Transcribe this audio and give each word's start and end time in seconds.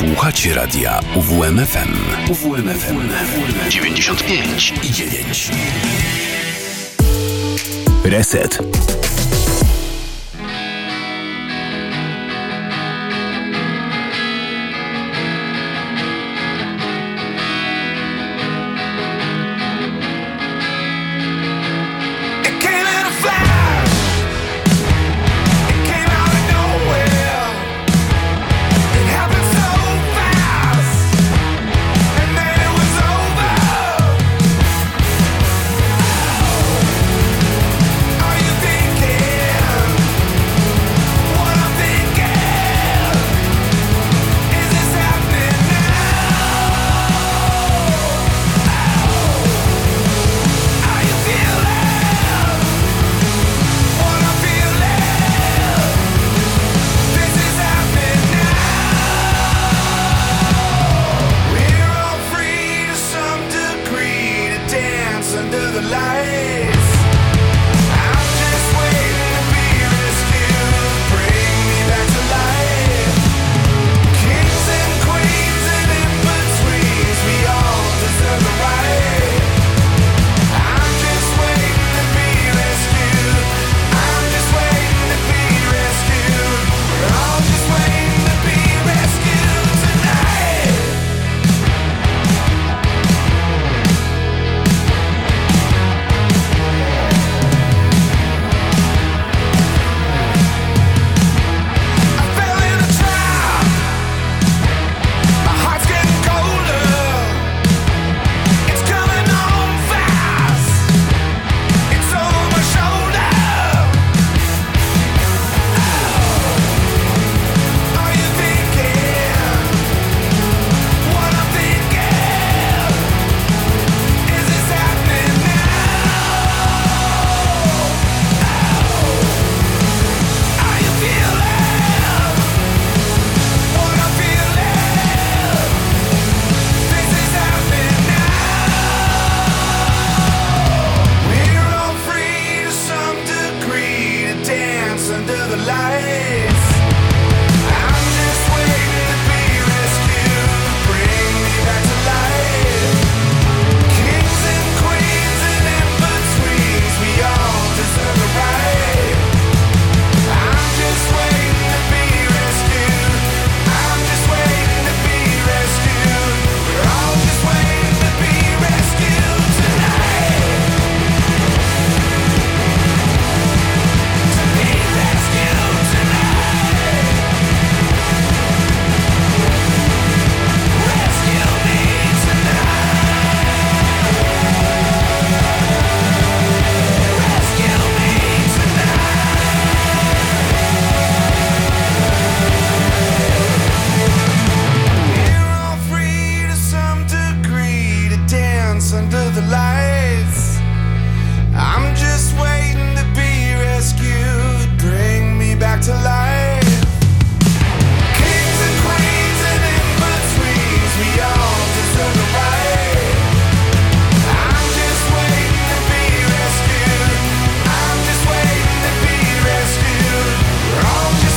Słuchacie 0.00 0.54
radia 0.54 1.00
UWMFM. 1.14 1.94
UWMFM 2.30 3.08
95 3.70 4.72
i 4.82 4.90
9. 4.90 5.50
Reset. 8.04 8.58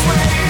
away. 0.05 0.42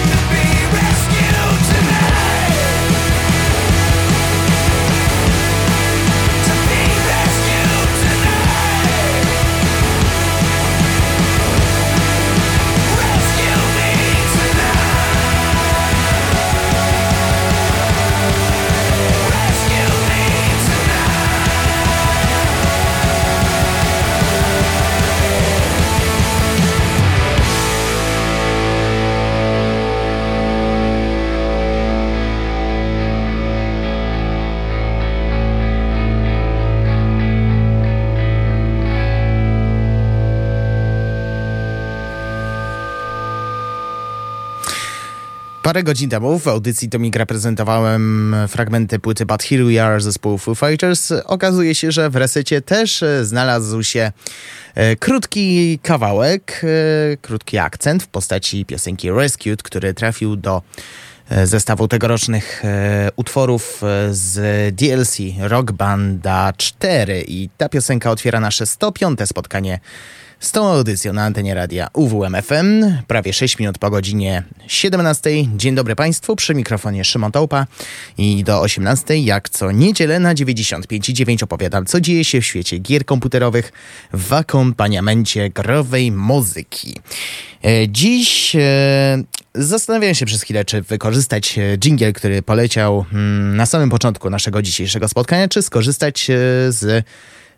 Parę 45.74 45.84
godzin 45.84 46.10
temu 46.10 46.40
w 46.40 46.48
audycji 46.48 46.90
Tomika 46.90 47.26
prezentowałem 47.26 48.36
fragmenty 48.48 49.00
płyty 49.00 49.26
But 49.26 49.44
Here 49.44 49.64
We 49.64 49.86
Are 49.86 50.02
zespołu 50.02 50.38
Foo 50.38 50.56
Fighters. 50.56 51.12
Okazuje 51.26 51.76
się, 51.76 51.92
że 51.92 52.10
w 52.10 52.16
resecie 52.16 52.62
też 52.62 53.04
znalazł 53.22 53.84
się 53.84 54.12
e, 54.76 54.96
krótki 54.96 55.80
kawałek, 55.84 56.62
e, 56.64 57.18
krótki 57.18 57.58
akcent 57.58 58.04
w 58.04 58.08
postaci 58.08 58.66
piosenki 58.66 59.12
Rescued, 59.12 59.64
który 59.64 59.94
trafił 59.94 60.36
do 60.36 60.62
e, 61.30 61.48
zestawu 61.48 61.88
tegorocznych 61.88 62.64
utworów 63.16 63.82
z 64.12 64.76
DLC 64.76 65.18
Rock 65.40 65.72
Banda 65.72 66.54
4 66.58 67.24
i 67.28 67.50
ta 67.58 67.70
piosenka 67.70 68.12
otwiera 68.12 68.40
nasze 68.40 68.66
105. 68.66 69.20
spotkanie 69.26 69.80
z 70.44 70.52
tą 70.52 70.68
audycją 70.68 71.14
na 71.14 71.24
antenie 71.24 71.54
radia 71.54 71.88
UWMFM. 71.94 72.84
Prawie 73.08 73.34
6 73.34 73.60
minut 73.60 73.78
po 73.78 73.90
godzinie 73.90 74.44
17. 74.68 75.30
Dzień 75.56 75.76
dobry 75.76 75.96
Państwu, 75.96 76.36
przy 76.36 76.56
mikrofonie 76.56 77.06
Szymon 77.06 77.32
Taupa 77.32 77.68
i 78.18 78.44
do 78.44 78.62
18 78.62 79.18
jak 79.18 79.50
co 79.50 79.72
niedzielę 79.72 80.20
na 80.20 80.36
95,9 80.36 81.44
opowiadam, 81.44 81.86
co 81.86 82.02
dzieje 82.02 82.26
się 82.26 82.42
w 82.42 82.46
świecie 82.46 82.78
gier 82.78 83.06
komputerowych 83.06 83.72
w 84.14 84.34
akompaniamencie 84.34 85.50
growej 85.50 86.12
muzyki. 86.12 86.96
E, 87.64 87.90
dziś 87.90 88.56
e, 88.56 89.24
zastanawiałem 89.56 90.16
się 90.16 90.26
przez 90.26 90.42
chwilę, 90.42 90.66
czy 90.66 90.82
wykorzystać 90.82 91.60
jingle, 91.78 92.08
e, 92.08 92.14
który 92.14 92.42
poleciał 92.42 93.06
mm, 93.14 93.56
na 93.56 93.66
samym 93.66 93.90
początku 93.90 94.30
naszego 94.30 94.62
dzisiejszego 94.62 95.08
spotkania, 95.08 95.48
czy 95.48 95.62
skorzystać 95.62 96.28
z 96.70 97.06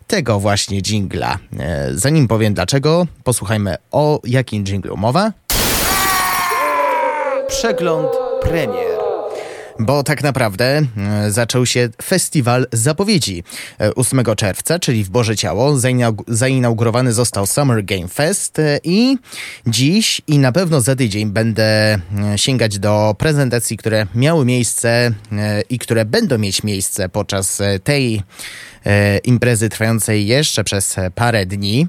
tego 0.06 0.40
właśnie 0.40 0.82
jingla. 0.82 1.38
E, 1.58 1.90
zanim 1.94 2.28
powiem 2.28 2.54
dlaczego, 2.54 3.06
posłuchajmy 3.24 3.76
o 3.90 4.20
jakim 4.24 4.64
jinglu 4.64 4.96
mowa. 4.96 5.32
Przegląd 7.48 8.08
premier 8.42 8.95
bo 9.78 10.02
tak 10.02 10.22
naprawdę 10.22 10.82
e, 10.96 11.30
zaczął 11.30 11.66
się 11.66 11.88
festiwal 12.02 12.66
zapowiedzi 12.72 13.44
8 13.96 14.20
e, 14.20 14.36
czerwca, 14.36 14.78
czyli 14.78 15.04
w 15.04 15.08
Boże 15.08 15.36
Ciało. 15.36 15.74
Zainaugurowany 16.28 17.12
został 17.12 17.46
Summer 17.46 17.84
Game 17.84 18.08
Fest 18.08 18.58
i 18.84 19.18
dziś 19.66 20.20
i 20.26 20.38
na 20.38 20.52
pewno 20.52 20.80
za 20.80 20.96
tydzień 20.96 21.30
będę 21.30 21.98
sięgać 22.36 22.78
do 22.78 23.14
prezentacji, 23.18 23.76
które 23.76 24.06
miały 24.14 24.44
miejsce 24.44 25.12
i 25.70 25.78
które 25.78 26.04
będą 26.04 26.38
mieć 26.38 26.62
miejsce 26.62 27.08
podczas 27.08 27.62
tej 27.84 28.22
E, 28.86 29.18
imprezy 29.18 29.68
trwającej 29.68 30.26
jeszcze 30.26 30.64
przez 30.64 30.96
parę 31.14 31.46
dni. 31.46 31.86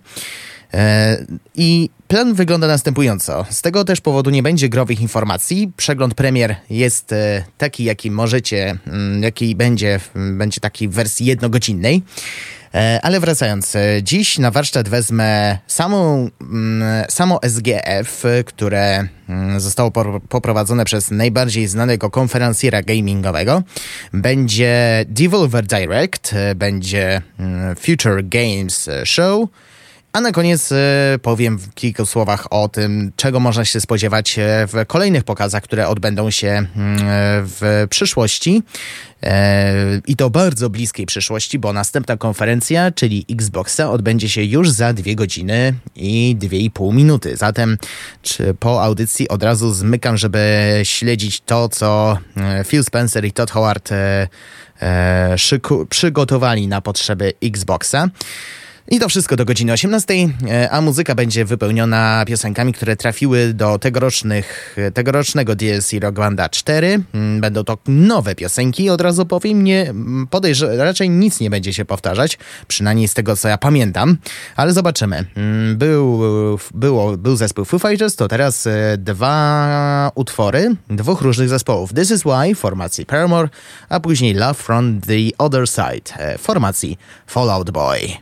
E, 0.73 1.17
I 1.55 1.89
plan 2.07 2.33
wygląda 2.33 2.67
następująco. 2.67 3.45
Z 3.49 3.61
tego 3.61 3.85
też 3.85 4.01
powodu 4.01 4.29
nie 4.29 4.43
będzie 4.43 4.69
growych 4.69 5.01
informacji. 5.01 5.71
Przegląd 5.77 6.13
premier 6.13 6.55
jest 6.69 7.13
e, 7.13 7.43
taki, 7.57 7.83
jaki 7.83 8.11
możecie, 8.11 8.77
mm, 8.87 9.23
jaki 9.23 9.55
będzie, 9.55 9.99
będzie 10.15 10.61
taki 10.61 10.87
w 10.87 10.91
wersji 10.91 11.25
jednogodzinnej. 11.25 12.03
E, 12.73 12.99
ale 13.03 13.19
wracając, 13.19 13.73
dziś 14.03 14.37
na 14.37 14.51
warsztat 14.51 14.89
wezmę 14.89 15.57
samą, 15.67 16.29
mm, 16.41 17.05
samo 17.09 17.39
SGF, 17.43 18.23
które 18.45 19.07
mm, 19.29 19.59
zostało 19.59 19.91
poprowadzone 20.29 20.85
przez 20.85 21.11
najbardziej 21.11 21.67
znanego 21.67 22.09
konferencjera 22.09 22.81
gamingowego. 22.81 23.63
Będzie 24.13 25.05
Devolver 25.07 25.65
Direct, 25.65 26.35
będzie 26.55 27.21
Future 27.79 28.23
Games 28.23 28.89
Show, 29.05 29.49
a 30.13 30.21
na 30.21 30.31
koniec 30.31 30.73
powiem 31.21 31.57
w 31.57 31.73
kilku 31.73 32.05
słowach 32.05 32.47
o 32.53 32.69
tym, 32.69 33.11
czego 33.15 33.39
można 33.39 33.65
się 33.65 33.81
spodziewać 33.81 34.39
w 34.67 34.85
kolejnych 34.87 35.23
pokazach, 35.23 35.63
które 35.63 35.87
odbędą 35.87 36.31
się 36.31 36.67
w 37.43 37.87
przyszłości. 37.89 38.63
I 40.07 40.15
to 40.15 40.29
bardzo 40.29 40.69
bliskiej 40.69 41.05
przyszłości, 41.05 41.59
bo 41.59 41.73
następna 41.73 42.17
konferencja, 42.17 42.91
czyli 42.91 43.25
Xboxa, 43.29 43.91
odbędzie 43.91 44.29
się 44.29 44.43
już 44.43 44.71
za 44.71 44.93
dwie 44.93 45.15
godziny 45.15 45.73
i 45.95 46.35
dwie 46.39 46.59
i 46.59 46.71
pół 46.71 46.93
minuty. 46.93 47.37
Zatem 47.37 47.77
po 48.59 48.83
audycji 48.83 49.29
od 49.29 49.43
razu 49.43 49.73
zmykam, 49.73 50.17
żeby 50.17 50.39
śledzić 50.83 51.41
to, 51.41 51.69
co 51.69 52.17
e, 52.37 52.63
Phil 52.63 52.83
Spencer 52.83 53.25
i 53.25 53.31
Todd 53.31 53.51
Howard 53.51 53.91
e, 53.91 54.27
e, 54.81 55.35
przygotowali 55.89 56.67
na 56.67 56.81
potrzeby 56.81 57.33
Xboxa. 57.43 58.09
I 58.91 58.99
to 58.99 59.09
wszystko 59.09 59.35
do 59.35 59.45
godziny 59.45 59.73
18, 59.73 60.13
e, 60.47 60.69
a 60.71 60.81
muzyka 60.81 61.15
będzie 61.15 61.45
wypełniona 61.45 62.23
piosenkami, 62.27 62.73
które 62.73 62.95
trafiły 62.95 63.53
do 63.53 63.79
tegorocznych, 63.79 64.77
tegorocznego 64.93 65.55
DLC 65.55 65.93
Rock 66.01 66.15
Banda 66.15 66.49
4. 66.49 66.99
Mm, 67.13 67.41
będą 67.41 67.63
to 67.63 67.77
nowe 67.87 68.35
piosenki, 68.35 68.89
od 68.89 69.01
razu 69.01 69.25
powiem, 69.25 69.63
nie 69.63 69.93
podejrzewam, 70.29 70.77
raczej 70.77 71.09
nic 71.09 71.39
nie 71.39 71.49
będzie 71.49 71.73
się 71.73 71.85
powtarzać, 71.85 72.37
przynajmniej 72.67 73.07
z 73.07 73.13
tego 73.13 73.35
co 73.35 73.47
ja 73.47 73.57
pamiętam, 73.57 74.17
ale 74.55 74.73
zobaczymy. 74.73 75.25
Mm, 75.35 75.77
był, 75.77 76.19
było, 76.73 77.17
był 77.17 77.35
zespół 77.35 77.65
Foo 77.65 77.79
Fighters, 77.79 78.15
to 78.15 78.27
teraz 78.27 78.67
e, 78.67 78.97
dwa 78.97 80.11
utwory 80.15 80.75
dwóch 80.89 81.21
różnych 81.21 81.49
zespołów. 81.49 81.93
This 81.93 82.11
is 82.11 82.23
Why 82.23 82.55
formacji 82.55 83.05
Paramore, 83.05 83.49
a 83.89 83.99
później 83.99 84.33
Love 84.33 84.53
from 84.53 85.01
the 85.01 85.37
Other 85.37 85.67
Side 85.67 86.19
e, 86.19 86.37
formacji 86.37 86.97
Fallout 87.27 87.71
Boy. 87.71 88.17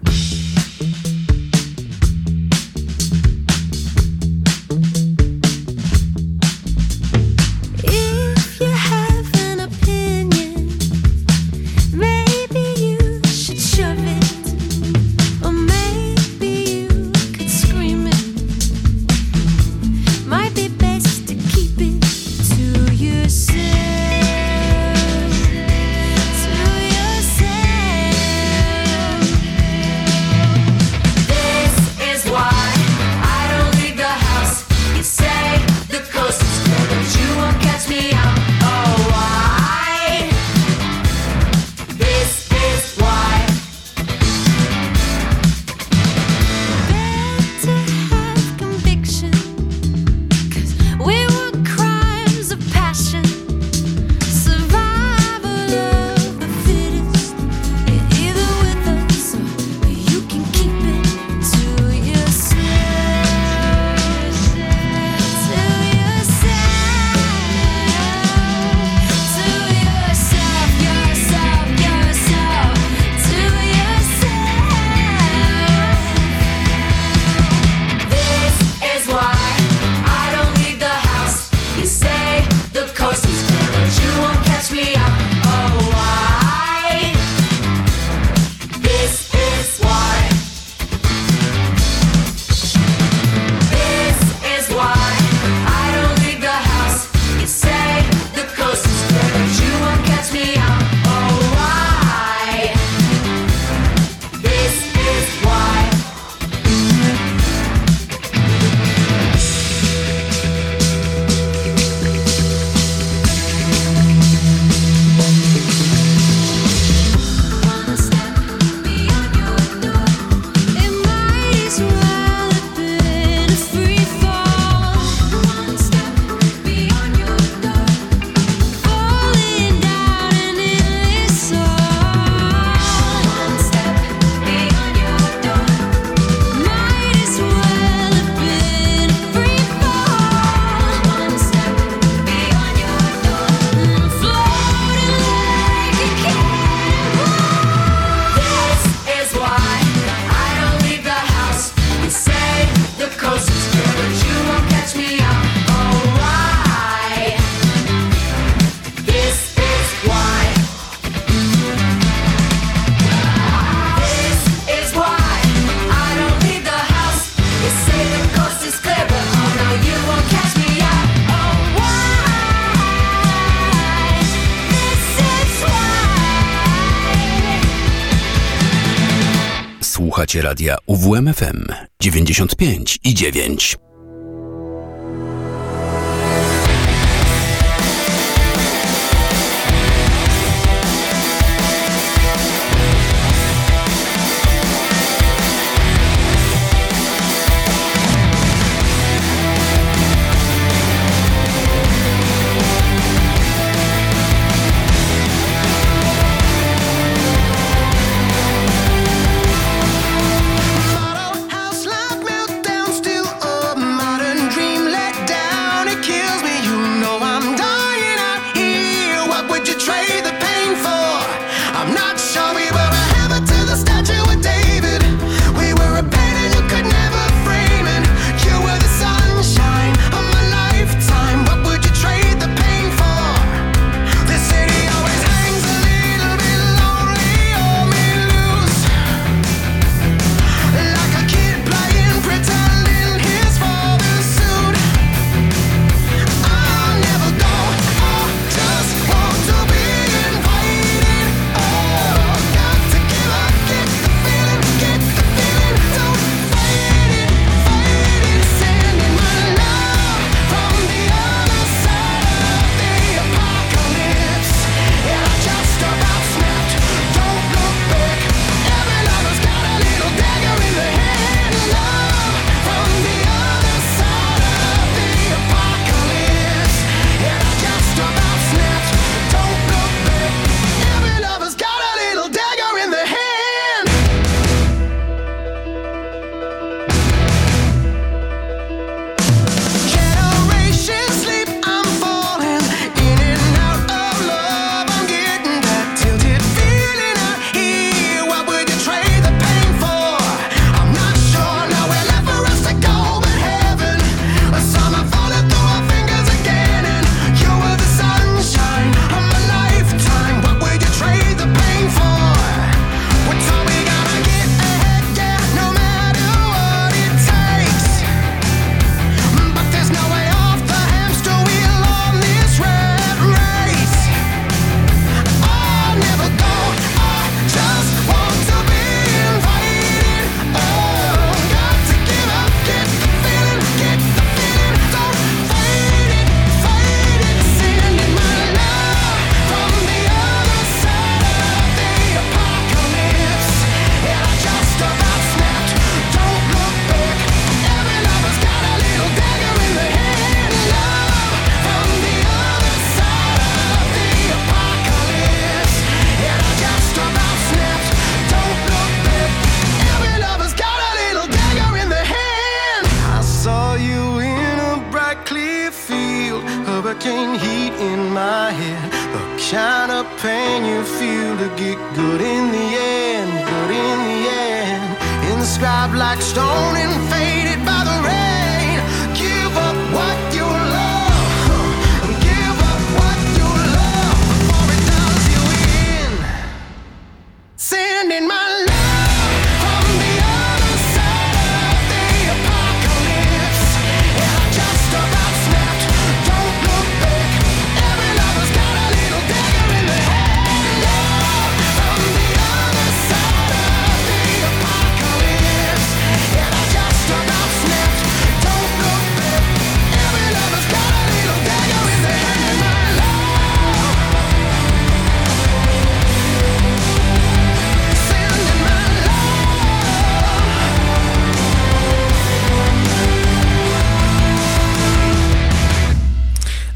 Radia 180.46 180.78
UWMFM 180.88 181.66
95 182.00 182.98
i 183.04 183.14
9. 183.14 183.95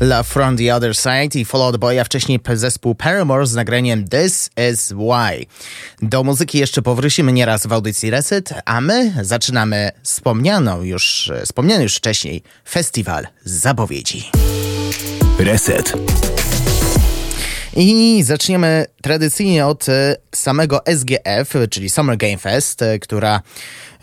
Love 0.10 0.24
from 0.24 0.58
the 0.58 0.76
Other 0.76 0.96
Side 0.96 1.40
i 1.40 1.46
Follow 1.46 1.72
the 1.72 1.78
Boy, 1.78 2.02
a 2.02 2.04
wcześniej 2.04 2.40
zespół 2.54 2.96
Paramore 2.96 3.48
z 3.48 3.56
nagraniem 3.56 4.08
This 4.08 4.50
Is 4.72 4.94
Why. 4.94 5.46
Do 6.02 6.24
muzyki 6.24 6.58
jeszcze 6.58 6.82
powrócimy 6.82 7.34
nieraz 7.34 7.68
w 7.68 7.74
audycji 7.74 8.10
Reset, 8.10 8.54
a 8.66 8.82
my 8.82 9.14
zaczynamy 9.22 9.92
wspomnianą 10.04 10.84
już, 10.84 11.32
wspomniany 11.46 11.84
już 11.84 11.96
wcześniej 11.96 12.44
festiwal 12.70 13.28
zapowiedzi. 13.46 14.30
Reset. 15.40 15.94
I 17.82 18.24
zaczniemy 18.24 18.86
tradycyjnie 19.02 19.66
od 19.66 19.90
e, 19.90 20.16
samego 20.36 20.82
SGF, 20.86 21.54
czyli 21.70 21.90
Summer 21.90 22.18
Game 22.18 22.38
Fest, 22.38 22.82
e, 22.82 23.00
która 23.00 23.42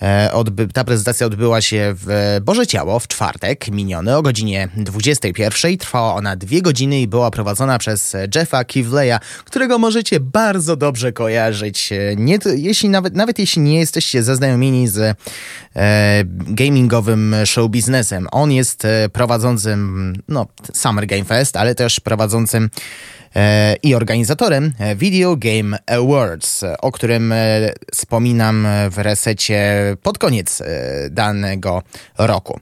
E, 0.02 0.32
odby 0.32 0.68
ta 0.68 0.84
prezentacja 0.84 1.26
odbyła 1.26 1.60
się 1.60 1.94
w 1.96 2.38
Boże 2.42 2.66
Ciało 2.66 3.00
w 3.00 3.08
czwartek 3.08 3.68
miniony 3.68 4.16
o 4.16 4.22
godzinie 4.22 4.68
21. 4.76 5.78
Trwała 5.78 6.14
ona 6.14 6.36
dwie 6.36 6.62
godziny 6.62 7.00
i 7.00 7.08
była 7.08 7.30
prowadzona 7.30 7.78
przez 7.78 8.16
Jeffa 8.34 8.64
Kivleya, 8.64 9.18
którego 9.44 9.78
możecie 9.78 10.20
bardzo 10.20 10.76
dobrze 10.76 11.12
kojarzyć. 11.12 11.90
Nie, 12.16 12.38
jeśli 12.56 12.88
nawet, 12.88 13.14
nawet 13.14 13.38
jeśli 13.38 13.62
nie 13.62 13.78
jesteście 13.78 14.22
zaznajomieni 14.22 14.88
z 14.88 15.16
e, 15.76 16.24
gamingowym 16.28 17.34
show 17.44 17.70
biznesem. 17.70 18.28
On 18.32 18.52
jest 18.52 18.86
prowadzącym 19.12 20.12
no, 20.28 20.46
Summer 20.74 21.06
Game 21.06 21.24
Fest, 21.24 21.56
ale 21.56 21.74
też 21.74 22.00
prowadzącym 22.00 22.70
i 23.82 23.94
organizatorem 23.94 24.72
Video 24.96 25.36
Game 25.36 25.78
Awards, 25.86 26.64
o 26.80 26.92
którym 26.92 27.34
wspominam 27.94 28.68
w 28.90 28.98
resecie 28.98 29.96
pod 30.02 30.18
koniec 30.18 30.62
danego 31.10 31.82
roku. 32.18 32.60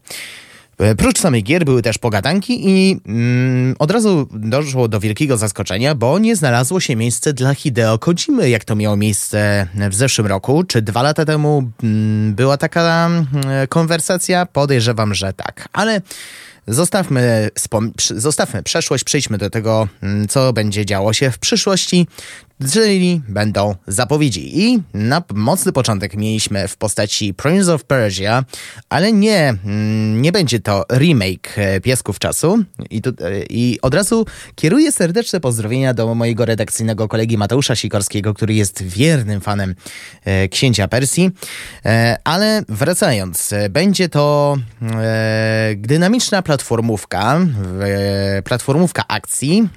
E, 0.79 0.95
prócz 0.95 1.21
samych 1.21 1.43
gier 1.43 1.65
były 1.65 1.83
też 1.83 1.99
pogadanki 1.99 2.69
i 2.69 3.01
mm, 3.07 3.75
od 3.79 3.91
razu 3.91 4.29
doszło 4.33 4.89
do 4.89 5.01
wielkiego 5.01 5.37
zaskoczenia, 5.37 5.95
bo 5.95 6.19
nie 6.19 6.37
znalazło 6.37 6.81
się 6.81 6.97
miejsce 6.97 7.33
dla 7.33 7.55
Hideo 7.55 7.99
Kojimy, 7.99 8.51
jak 8.51 8.65
to 8.65 8.75
miało 8.77 8.97
miejsce 8.97 9.67
w 9.91 9.95
zeszłym 9.95 10.27
roku. 10.27 10.65
Czy 10.65 10.83
dwa 10.83 11.03
lata 11.03 11.25
temu 11.25 11.71
mm, 11.83 12.35
była 12.35 12.57
taka 12.57 13.07
mm, 13.07 13.27
konwersacja? 13.69 14.47
Podejrzewam, 14.47 15.15
że 15.15 15.33
tak. 15.33 15.69
Ale 15.73 16.01
Zostawmy, 16.67 17.51
zostawmy 18.17 18.63
przeszłość, 18.63 19.05
przejdźmy 19.05 19.39
do 19.39 19.51
tego, 19.51 19.89
mm, 20.03 20.29
co 20.29 20.53
będzie 20.53 20.87
działo 20.87 21.13
się 21.13 21.31
w 21.31 21.39
przyszłości, 21.39 22.07
czyli 22.73 23.23
będą 23.29 23.75
zapowiedzi. 23.87 24.61
I 24.65 24.83
na 24.95 25.23
mocny 25.35 25.73
początek 25.73 26.17
mieliśmy 26.17 26.69
w 26.69 26.77
postaci 26.77 27.35
Prince 27.35 27.69
of 27.69 27.85
Persia, 27.85 28.45
ale 28.89 29.13
nie, 29.13 29.49
mm, 29.65 30.23
nie 30.23 30.33
będzie 30.33 30.61
to 30.61 30.85
remake 30.93 31.59
e, 31.59 31.81
Piesków 31.81 32.19
Czasu. 32.19 32.65
I, 32.91 33.03
tu, 33.03 33.11
e, 33.11 33.43
I 33.51 33.79
od 33.83 33.95
razu 33.95 34.27
kieruję 34.55 34.93
serdeczne 34.93 35.41
pozdrowienia 35.41 35.95
do 35.95 36.15
mojego 36.15 36.45
redakcyjnego 36.45 37.09
kolegi 37.09 37.39
Mateusza 37.39 37.77
Sikorskiego, 37.77 38.35
który 38.35 38.55
jest 38.55 38.83
wiernym 38.83 39.41
fanem 39.41 39.75
e, 40.25 40.49
Księcia 40.49 40.89
Persji. 40.89 41.31
E, 41.85 42.17
ale 42.25 42.63
wracając, 42.69 43.55
będzie 43.71 44.09
to 44.09 44.57
e, 44.83 45.75
dynamiczna 45.79 46.43
platformówka, 46.43 47.39
e, 47.81 48.43
platformówka 48.43 49.05
akcji 49.09 49.69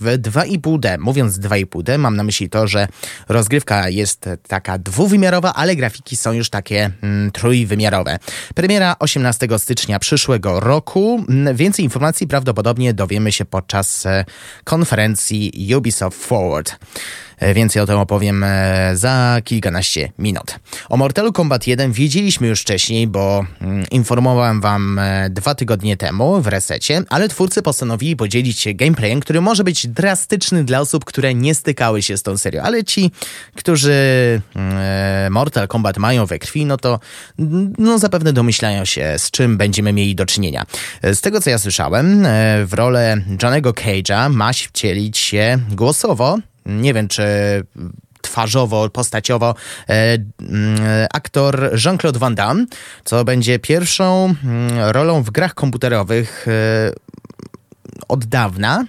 w 0.00 0.18
2,5D. 0.22 0.98
Mówiąc 0.98 1.38
2,5D, 1.38 1.98
mam 1.98 2.16
na 2.16 2.19
myśli 2.22 2.50
to, 2.50 2.66
że 2.66 2.88
rozgrywka 3.28 3.88
jest 3.88 4.28
taka 4.48 4.78
dwuwymiarowa, 4.78 5.54
ale 5.54 5.76
grafiki 5.76 6.16
są 6.16 6.32
już 6.32 6.50
takie 6.50 6.90
mm, 7.02 7.30
trójwymiarowe. 7.30 8.18
Premiera 8.54 8.96
18 8.98 9.48
stycznia 9.58 9.98
przyszłego 9.98 10.60
roku. 10.60 11.24
Mm, 11.28 11.56
więcej 11.56 11.84
informacji 11.84 12.26
prawdopodobnie 12.26 12.94
dowiemy 12.94 13.32
się 13.32 13.44
podczas 13.44 14.06
e, 14.06 14.24
konferencji 14.64 15.74
Ubisoft 15.76 16.24
Forward. 16.24 16.78
E, 17.40 17.54
więcej 17.54 17.82
o 17.82 17.86
tym 17.86 17.96
opowiem 17.96 18.44
e, 18.44 18.90
za 18.96 19.40
kilkanaście 19.44 20.12
minut. 20.18 20.54
O 20.88 20.96
Mortalu 20.96 21.32
Kombat 21.32 21.66
1 21.66 21.92
wiedzieliśmy 21.92 22.48
już 22.48 22.60
wcześniej, 22.60 23.06
bo 23.06 23.46
mm, 23.60 23.84
informowałem 23.90 24.60
wam 24.60 24.98
e, 24.98 25.30
dwa 25.30 25.54
tygodnie 25.54 25.96
temu 25.96 26.40
w 26.40 26.46
resecie, 26.46 27.02
ale 27.08 27.28
twórcy 27.28 27.62
postanowili 27.62 28.16
podzielić 28.16 28.60
się 28.60 28.74
gameplayem, 28.74 29.20
który 29.20 29.40
może 29.40 29.64
być 29.64 29.86
drastyczny 29.86 30.64
dla 30.64 30.80
osób, 30.80 31.04
które 31.04 31.34
nie 31.34 31.54
stykały 31.54 32.02
się 32.02 32.16
z 32.16 32.22
tą 32.22 32.38
serią, 32.38 32.62
ale 32.62 32.84
ci, 32.84 33.10
którzy 33.56 33.92
mm, 34.54 35.32
Mortal 35.32 35.68
Kombat 35.68 35.98
mają 35.98 36.26
we 36.26 36.38
krwi, 36.38 36.66
no 36.66 36.76
to 36.76 37.00
no 37.78 37.98
zapewne 37.98 38.32
domyślają 38.32 38.84
się, 38.84 39.14
z 39.18 39.30
czym 39.30 39.56
będziemy 39.56 39.92
mieli 39.92 40.14
do 40.14 40.26
czynienia. 40.26 40.66
Z 41.02 41.20
tego, 41.20 41.40
co 41.40 41.50
ja 41.50 41.58
słyszałem, 41.58 42.26
w 42.66 42.74
rolę 42.74 43.16
Johnego 43.42 43.70
Cage'a 43.70 44.30
ma 44.30 44.52
wcielić 44.52 45.18
się 45.18 45.58
głosowo 45.70 46.38
nie 46.66 46.94
wiem 46.94 47.08
czy 47.08 47.22
twarzowo, 48.22 48.90
postaciowo 48.90 49.54
e, 49.88 50.18
mm, 50.40 50.80
aktor 51.14 51.70
Jean-Claude 51.84 52.18
Van 52.18 52.34
Damme, 52.34 52.66
co 53.04 53.24
będzie 53.24 53.58
pierwszą 53.58 54.34
mm, 54.44 54.70
rolą 54.90 55.22
w 55.22 55.30
grach 55.30 55.54
komputerowych 55.54 56.46
e, 56.48 56.92
od 58.08 58.24
dawna. 58.24 58.84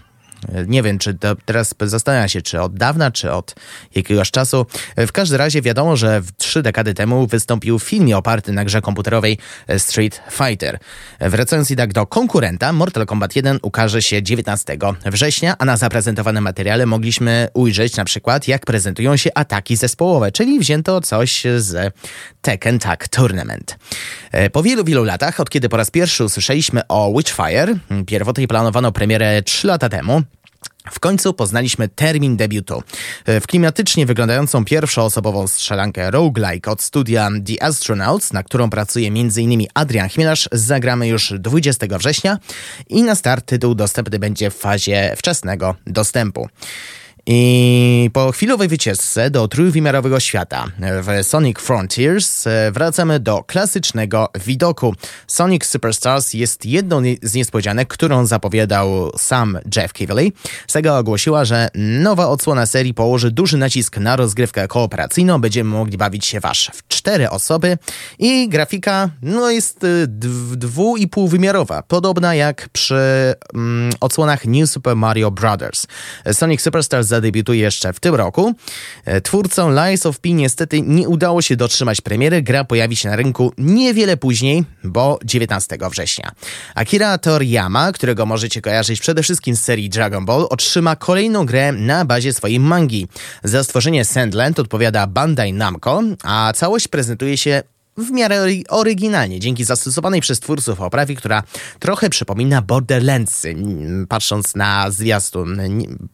Nie 0.67 0.84
wiem, 0.84 0.99
czy 0.99 1.13
to, 1.13 1.36
teraz 1.45 1.75
zastanawiam 1.82 2.30
się, 2.30 2.41
czy 2.41 2.62
od 2.62 2.73
dawna, 2.73 3.12
czy 3.12 3.32
od 3.32 3.56
jakiegoś 3.95 4.32
czasu. 4.32 4.65
W 4.97 5.12
każdym 5.12 5.38
razie 5.38 5.62
wiadomo, 5.62 5.95
że 5.97 6.21
trzy 6.38 6.62
dekady 6.62 6.93
temu 6.93 7.27
wystąpił 7.27 7.80
w 7.80 7.84
filmie 7.84 8.17
oparty 8.17 8.51
na 8.51 8.65
grze 8.65 8.82
komputerowej 8.82 9.38
Street 9.77 10.21
Fighter. 10.32 10.80
Wracając 11.19 11.69
jednak 11.69 11.93
do 11.93 12.06
konkurenta, 12.06 12.73
Mortal 12.73 13.06
Kombat 13.06 13.36
1 13.36 13.60
ukaże 13.62 14.01
się 14.01 14.23
19 14.23 14.77
września, 15.06 15.56
a 15.60 15.65
na 15.65 15.77
zaprezentowanym 15.77 16.43
materiale 16.43 16.86
mogliśmy 16.86 17.47
ujrzeć 17.54 17.95
na 17.95 18.06
przykład, 18.06 18.47
jak 18.47 18.65
prezentują 18.65 19.17
się 19.17 19.30
ataki 19.36 19.75
zespołowe, 19.75 20.32
czyli 20.32 20.60
wzięto 20.60 21.01
coś 21.01 21.43
z 21.58 21.93
Tekken 22.41 22.80
Tag 22.80 23.08
Tournament. 23.08 23.77
Po 24.51 24.63
wielu, 24.63 24.84
wielu 24.84 25.04
latach, 25.04 25.39
od 25.39 25.49
kiedy 25.49 25.69
po 25.69 25.77
raz 25.77 25.91
pierwszy 25.91 26.23
usłyszeliśmy 26.23 26.88
o 26.88 27.13
Witchfire, 27.17 27.75
pierwotnie 28.08 28.47
planowano 28.47 28.91
premierę 28.91 29.41
3 29.41 29.67
lata 29.67 29.89
temu, 29.89 30.21
w 30.89 31.00
końcu 31.00 31.34
poznaliśmy 31.34 31.88
termin 31.89 32.38
debiutu. 32.38 32.84
W 33.28 33.48
klimatycznie 33.48 34.06
wyglądającą 34.06 34.65
pierwszoosobową 34.65 35.48
strzelankę 35.48 36.12
roguelike 36.12 36.72
od 36.72 36.82
studia 36.82 37.30
The 37.46 37.63
Astronauts, 37.63 38.34
na 38.34 38.44
którą 38.44 38.70
pracuje 38.70 39.08
m.in. 39.08 39.65
Adrian 39.74 40.10
Chmielarz, 40.10 40.50
zagramy 40.52 41.08
już 41.08 41.34
20 41.39 41.98
września 41.98 42.38
i 42.89 43.04
na 43.04 43.15
start 43.15 43.46
tytuł 43.46 43.76
dostępny 43.76 44.20
będzie 44.20 44.52
w 44.52 44.56
fazie 44.56 45.13
wczesnego 45.17 45.76
dostępu. 45.88 46.48
I 47.26 48.10
po 48.14 48.32
chwilowej 48.32 48.68
wycieczce 48.68 49.30
do 49.30 49.48
trójwymiarowego 49.48 50.20
świata 50.20 50.66
w 50.80 51.28
Sonic 51.28 51.60
Frontiers 51.60 52.48
e, 52.48 52.72
wracamy 52.72 53.20
do 53.20 53.44
klasycznego 53.44 54.30
widoku. 54.46 54.96
Sonic 55.28 55.66
Superstars 55.66 56.34
jest 56.34 56.66
jedną 56.66 57.02
z 57.22 57.34
niespodzianek, 57.34 57.88
którą 57.88 58.26
zapowiadał 58.26 59.12
sam 59.18 59.60
Jeff 59.76 59.94
Keighley. 59.94 60.34
Sega 60.68 60.98
ogłosiła, 60.98 61.46
że 61.46 61.70
nowa 61.76 62.28
odsłona 62.28 62.66
serii 62.66 62.94
położy 62.94 63.32
duży 63.32 63.58
nacisk 63.58 63.98
na 63.98 64.16
rozgrywkę 64.16 64.68
kooperacyjną. 64.68 65.42
Będziemy 65.42 65.70
mogli 65.70 65.98
bawić 65.98 66.26
się 66.26 66.40
wasz 66.40 66.72
w 66.74 66.88
cztery 66.88 67.30
osoby 67.30 67.78
i 68.20 68.50
grafika 68.50 69.10
no, 69.22 69.50
jest 69.50 69.84
e, 69.84 69.88
dwu 70.58 70.98
i 70.98 71.08
półwymiarowa, 71.08 71.82
podobna 71.82 72.36
jak 72.36 72.70
przy 72.70 73.34
mm, 73.54 73.92
odsłonach 74.00 74.46
New 74.46 74.70
Super 74.70 74.96
Mario 74.96 75.32
Bros. 75.32 75.88
Sonic 76.32 76.62
Superstars 76.62 77.11
zadebiutuje 77.12 77.62
jeszcze 77.62 77.93
w 77.93 78.00
tym 78.00 78.15
roku. 78.15 78.54
E, 79.06 79.21
twórcom 79.21 79.76
Lies 79.76 80.06
of 80.06 80.19
P 80.19 80.30
niestety 80.30 80.82
nie 80.82 81.10
udało 81.10 81.41
się 81.41 81.56
dotrzymać 81.56 82.02
premiery. 82.02 82.41
Gra 82.41 82.63
pojawi 82.63 82.95
się 82.95 83.10
na 83.10 83.15
rynku 83.15 83.54
niewiele 83.58 84.17
później, 84.17 84.63
bo 84.84 85.19
19 85.26 85.78
września. 85.91 86.32
Akira 86.76 87.17
Toriyama, 87.17 87.91
którego 87.91 88.26
możecie 88.26 88.62
kojarzyć 88.62 89.00
przede 89.00 89.24
wszystkim 89.24 89.56
z 89.56 89.62
serii 89.62 89.89
Dragon 89.89 90.26
Ball, 90.26 90.47
otrzyma 90.50 90.95
kolejną 90.95 91.45
grę 91.45 91.71
na 91.71 92.06
bazie 92.06 92.34
swojej 92.34 92.60
mangi. 92.60 93.08
Za 93.43 93.63
stworzenie 93.63 94.06
Sandland 94.06 94.60
odpowiada 94.60 95.08
Bandai 95.08 95.54
Namco, 95.54 96.02
a 96.24 96.54
całość 96.56 96.88
prezentuje 96.88 97.38
się 97.38 97.63
w 98.02 98.12
miarę 98.12 98.46
oryginalnie, 98.70 99.40
dzięki 99.40 99.64
zastosowanej 99.64 100.22
przez 100.22 100.40
twórców 100.40 100.82
oprawie, 100.82 101.16
która 101.16 101.44
trochę 101.80 102.10
przypomina 102.10 102.62
Borderlandsy, 102.62 103.56
patrząc 104.10 104.56
na 104.56 104.92
zwiastun. 104.92 105.62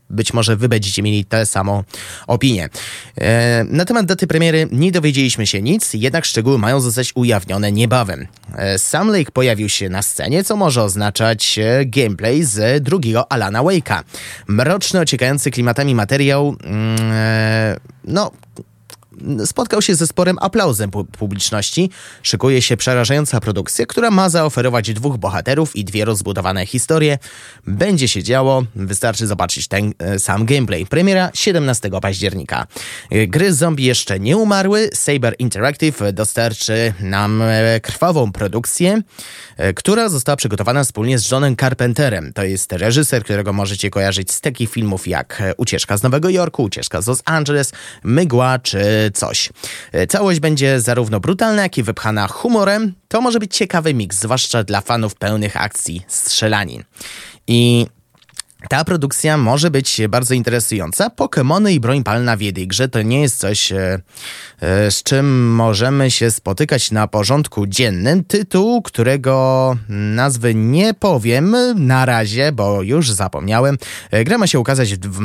Być 0.10 0.34
może 0.34 0.56
wy 0.56 0.69
będziecie 0.69 1.04
mieli 1.04 1.26
tę 1.26 1.45
samą 1.45 1.84
opinię. 2.28 2.69
E, 3.17 3.63
na 3.63 3.86
temat 3.86 4.06
daty 4.06 4.28
premiery 4.28 4.67
nie 4.71 4.91
dowiedzieliśmy 4.91 5.47
się 5.47 5.62
nic, 5.62 5.93
jednak 5.93 6.26
szczegóły 6.26 6.58
mają 6.58 6.80
zostać 6.80 7.12
ujawnione 7.15 7.71
niebawem. 7.71 8.28
E, 8.56 8.80
Sam 8.80 9.12
Lake 9.12 9.32
pojawił 9.32 9.69
się 9.69 9.89
na 9.89 10.02
scenie, 10.02 10.43
co 10.43 10.56
może 10.56 10.84
oznaczać 10.84 11.60
e, 11.60 11.86
gameplay 11.86 12.43
z 12.43 12.84
drugiego 12.84 13.32
Alana 13.32 13.63
Wake'a. 13.63 14.04
Mroczny, 14.47 15.00
ociekający 15.00 15.52
klimatami 15.52 15.95
materiał, 15.95 16.56
mm, 16.63 16.97
no, 18.04 18.32
spotkał 19.45 19.82
się 19.82 19.95
ze 19.95 20.08
sporym 20.08 20.38
aplauzem 20.41 20.91
publiczności. 20.91 21.89
Szykuje 22.23 22.62
się 22.62 22.77
przerażająca 22.77 23.39
produkcja, 23.39 23.86
która 23.86 24.12
ma 24.12 24.30
zaoferować 24.30 24.93
dwóch 24.93 25.17
bohaterów 25.17 25.75
i 25.75 25.86
dwie 25.86 26.06
rozbudowane 26.06 26.65
historie. 26.65 27.17
Będzie 27.67 28.08
się 28.08 28.23
działo, 28.23 28.63
wystarczy 28.75 29.27
zobaczyć 29.27 29.67
ten 29.67 29.93
e, 29.99 30.19
sam 30.19 30.45
gameplay. 30.45 30.86
Premiera 30.86 31.32
17 31.34 31.89
października. 32.01 32.67
E, 33.12 33.27
gry 33.27 33.53
zombie 33.53 33.84
jeszcze 33.84 34.19
nie 34.19 34.38
umarły. 34.38 34.89
Saber 34.93 35.36
Interactive 35.39 36.13
dostarczy 36.13 36.93
nam 36.99 37.41
e, 37.41 37.80
krwawą 37.80 38.32
produkcję, 38.32 39.01
która 39.75 40.10
została 40.10 40.36
przygotowana 40.36 40.84
wspólnie 40.84 41.19
z 41.19 41.32
Johnem 41.32 41.56
Carpenterem. 41.56 42.34
To 42.34 42.43
jest 42.43 42.71
reżyser, 42.73 43.23
którego 43.23 43.53
możecie 43.53 43.89
kojarzyć 43.89 44.32
z 44.32 44.41
takich 44.41 44.69
filmów 44.69 45.08
jak 45.08 45.43
Ucieczka 45.58 45.97
z 45.97 46.03
Nowego 46.03 46.30
Jorku, 46.30 46.63
Ucieczka 46.63 47.01
z 47.01 47.08
Los 47.08 47.21
Angeles, 47.25 47.71
Mygła 48.03 48.60
czy 48.60 49.07
coś. 49.12 49.50
E, 49.91 50.08
całość 50.08 50.39
będzie 50.39 50.82
zarówno 50.82 51.20
brutalna, 51.20 51.62
jak 51.62 51.78
i 51.78 51.84
wypchana 51.84 52.28
humorem. 52.28 52.93
To 53.08 53.22
może 53.22 53.39
być 53.39 53.56
ciekawy 53.56 53.93
miks, 53.93 54.20
zwłaszcza 54.20 54.63
dla 54.63 54.82
fanów 54.82 55.15
pełnych 55.15 55.62
akcji 55.62 56.02
strzelanin. 56.08 56.84
I 57.48 57.88
ta 58.70 58.84
produkcja 58.84 59.38
może 59.38 59.72
być 59.72 60.02
bardzo 60.10 60.34
interesująca. 60.34 61.10
Pokémony 61.10 61.72
i 61.72 61.80
broń 61.80 62.04
palna 62.04 62.38
w 62.38 62.41
jednej 62.41 62.67
grze 62.67 62.89
to 62.89 63.02
nie 63.02 63.22
jest 63.22 63.39
coś, 63.39 63.72
e, 63.72 64.00
e, 64.62 64.91
z 64.91 65.04
czym 65.04 65.56
możemy 65.56 66.12
się 66.12 66.32
spotykać 66.32 66.91
na 66.91 67.08
porządku 67.08 67.67
dziennym. 67.67 68.24
Tytuł, 68.24 68.82
którego 68.82 69.78
nazwy 69.89 70.56
nie 70.56 70.93
powiem 70.93 71.56
na 71.76 72.06
razie, 72.06 72.52
bo 72.52 72.82
już 72.82 73.12
zapomniałem. 73.12 73.78
E, 74.12 74.24
gra 74.24 74.38
ma 74.38 74.48
się 74.48 74.60
ukazać 74.60 74.96
w, 74.96 75.20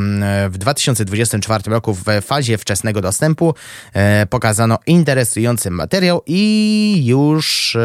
w 0.50 0.58
2024 0.58 1.70
roku 1.70 1.94
w 1.94 2.04
fazie 2.22 2.58
wczesnego 2.58 3.00
dostępu. 3.00 3.54
Pokazano 4.30 4.78
interesujący 4.86 5.70
materiał 5.70 6.22
i 6.26 7.02
już 7.04 7.76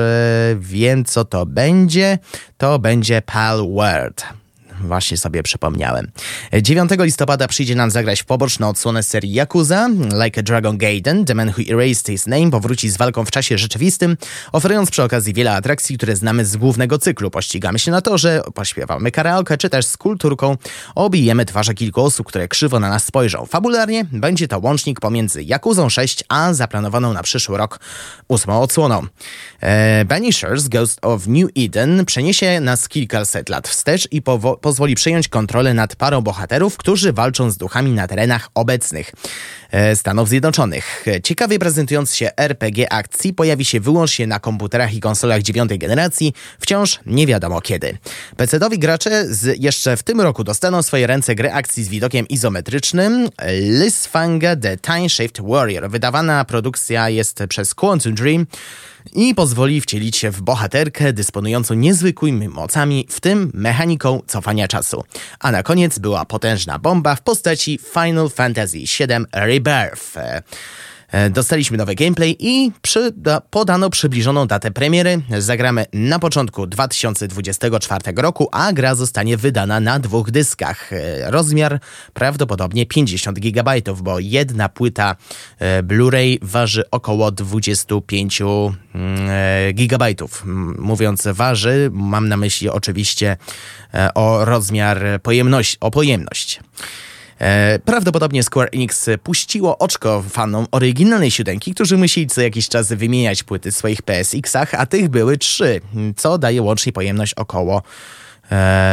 wiem, 0.60 1.06
co 1.06 1.26
to 1.26 1.46
będzie. 1.46 2.20
To 2.58 2.80
będzie 2.80 3.22
Pal 3.22 3.68
World 3.70 4.47
właśnie 4.82 5.18
sobie 5.18 5.44
przypomniałem. 5.44 6.12
9 6.62 6.92
listopada 7.00 7.48
przyjdzie 7.48 7.76
nam 7.76 7.92
zagrać 7.92 8.22
w 8.22 8.26
poboczną 8.26 8.70
odsłonę 8.70 9.04
serii 9.04 9.34
Yakuza. 9.34 9.90
Like 10.24 10.40
a 10.40 10.44
Dragon 10.44 10.78
Gaiden, 10.78 11.26
The 11.26 11.36
Man 11.36 11.50
Who 11.50 11.64
Erased 11.74 12.08
His 12.08 12.28
Name 12.28 12.52
powróci 12.52 12.90
z 12.90 12.98
walką 12.98 13.26
w 13.26 13.32
czasie 13.32 13.58
rzeczywistym, 13.58 14.18
oferując 14.52 14.92
przy 14.92 15.04
okazji 15.04 15.34
wiele 15.34 15.56
atrakcji, 15.56 15.98
które 15.98 16.16
znamy 16.16 16.46
z 16.46 16.58
głównego 16.58 16.98
cyklu. 16.98 17.32
Pościgamy 17.32 17.80
się 17.80 17.92
na 17.92 18.02
torze, 18.02 18.42
pośpiewamy 18.54 19.12
karaoke, 19.12 19.58
czy 19.58 19.70
też 19.70 19.86
z 19.86 19.98
kulturką 19.98 20.58
obijemy 20.96 21.46
twarze 21.46 21.74
kilku 21.74 22.02
osób, 22.02 22.28
które 22.28 22.48
krzywo 22.48 22.80
na 22.80 22.90
nas 22.90 23.06
spojrzą. 23.06 23.46
Fabularnie 23.46 24.06
będzie 24.12 24.48
to 24.48 24.60
łącznik 24.60 25.00
pomiędzy 25.00 25.44
Yakuzą 25.44 25.90
6 25.90 26.24
a 26.30 26.54
zaplanowaną 26.54 27.14
na 27.14 27.24
przyszły 27.24 27.58
rok 27.58 27.80
ósmą 28.28 28.62
odsłoną. 28.62 29.06
E, 29.62 30.06
Banishers 30.06 30.68
Ghost 30.68 31.00
of 31.02 31.28
New 31.28 31.50
Eden 31.58 32.06
przeniesie 32.06 32.60
nas 32.62 32.90
kilkaset 32.90 33.50
lat 33.50 33.68
wstecz 33.68 34.08
i 34.12 34.22
po 34.22 34.58
pozwoli 34.68 34.96
przejąć 34.96 35.28
kontrolę 35.28 35.74
nad 35.74 35.96
parą 35.96 36.22
bohaterów, 36.22 36.78
którzy 36.78 37.14
walczą 37.14 37.52
z 37.52 37.58
duchami 37.58 37.92
na 37.92 38.08
terenach 38.08 38.50
obecnych 38.54 39.12
e, 39.72 39.96
Stanów 39.96 40.30
Zjednoczonych. 40.30 41.06
Ciekawie 41.24 41.60
prezentując 41.60 42.16
się 42.16 42.30
RPG 42.38 42.94
akcji 42.94 43.34
pojawi 43.34 43.66
się 43.66 43.80
wyłącznie 43.80 44.28
na 44.28 44.40
komputerach 44.40 44.94
i 44.94 45.00
konsolach 45.00 45.42
dziewiątej 45.42 45.80
generacji, 45.80 46.34
wciąż 46.60 47.00
nie 47.06 47.28
wiadomo 47.28 47.62
kiedy. 47.62 47.98
PC-owi 48.38 48.80
gracze 48.80 49.26
z 49.26 49.64
jeszcze 49.64 49.98
w 49.98 50.04
tym 50.04 50.22
roku 50.22 50.44
dostaną 50.44 50.84
swoje 50.84 51.08
ręce 51.08 51.36
grę 51.36 51.54
akcji 51.54 51.84
z 51.84 51.90
widokiem 51.90 52.28
izometrycznym 52.28 53.30
Lisfanga 53.60 54.56
The 54.56 54.78
Time 54.78 55.10
Shift 55.10 55.42
Warrior. 55.42 55.90
Wydawana 55.90 56.46
produkcja 56.46 57.10
jest 57.10 57.44
przez 57.50 57.76
Quantum 57.76 58.16
Dream 58.16 58.46
i 59.14 59.36
pozwoli 59.36 59.82
wcielić 59.82 60.18
się 60.18 60.32
w 60.32 60.42
bohaterkę 60.42 61.14
dysponującą 61.14 61.74
niezwykłymi 61.74 62.50
mocami, 62.50 63.08
w 63.10 63.22
tym 63.22 63.52
mechaniką 63.54 64.22
cofania 64.28 64.68
czasu. 64.68 65.04
A 65.40 65.52
na 65.52 65.64
koniec 65.64 66.00
była 66.00 66.26
potężna 66.26 66.80
bomba 66.80 67.16
w 67.16 67.22
postaci 67.22 67.80
Final 67.94 68.30
Fantasy 68.30 68.78
VII 68.78 69.26
Rebirth. 69.34 70.14
E, 71.12 71.30
dostaliśmy 71.30 71.78
nowy 71.78 71.96
gameplay 71.96 72.36
i 72.40 72.72
podano 73.50 73.90
przybliżoną 73.90 74.48
datę 74.48 74.72
premiery. 74.72 75.22
Zagramy 75.40 75.86
na 75.94 76.20
początku 76.20 76.68
2024 76.68 78.02
roku, 78.16 78.50
a 78.52 78.74
gra 78.74 78.96
zostanie 78.96 79.38
wydana 79.38 79.80
na 79.80 80.00
dwóch 80.00 80.32
dyskach. 80.32 80.94
E, 80.94 81.32
rozmiar 81.32 81.80
prawdopodobnie 82.14 82.86
50 82.86 83.40
GB, 83.40 83.72
bo 84.02 84.20
jedna 84.20 84.70
płyta 84.70 85.16
e, 85.60 85.84
Blu-ray 85.84 86.38
waży 86.42 86.84
około 86.92 87.32
25 87.32 88.42
mm, 88.42 89.30
GB. 89.74 90.06
Mówiąc 90.78 91.28
waży, 91.34 91.90
mam 91.94 92.30
na 92.30 92.38
myśli 92.38 92.70
oczywiście 92.70 93.38
o 94.16 94.46
rozmiar 94.46 95.04
pojemność, 95.24 95.78
o 95.80 95.92
pojemność. 95.92 96.60
E, 97.40 97.80
prawdopodobnie 97.86 98.44
Square 98.44 98.70
Enix 98.72 99.10
puściło 99.24 99.78
oczko 99.78 100.24
fanom 100.30 100.68
oryginalnej 100.72 101.32
siódemki, 101.32 101.74
którzy 101.74 101.98
musieli 101.98 102.28
co 102.28 102.42
jakiś 102.42 102.70
czas 102.70 102.94
wymieniać 102.94 103.44
płyty 103.44 103.72
w 103.72 103.76
swoich 103.76 104.02
PSX-ach, 104.02 104.74
a 104.74 104.86
tych 104.86 105.10
były 105.10 105.38
trzy, 105.38 105.82
co 106.16 106.38
daje 106.38 106.62
łącznie 106.62 106.92
pojemność 106.92 107.34
około 107.34 107.82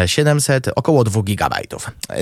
700, 0.07 0.69
e, 0.69 0.75
około 0.75 1.05
2 1.05 1.23
GB. 1.23 1.57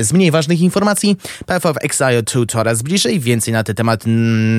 Z 0.01 0.13
mniej 0.13 0.31
ważnych 0.31 0.61
informacji, 0.61 1.17
Path 1.47 1.67
of 1.67 1.77
Exile 1.81 2.23
2 2.23 2.47
coraz 2.47 2.83
bliżej, 2.83 3.21
więcej 3.21 3.53
na 3.53 3.65
ten 3.65 3.77
temat 3.77 4.05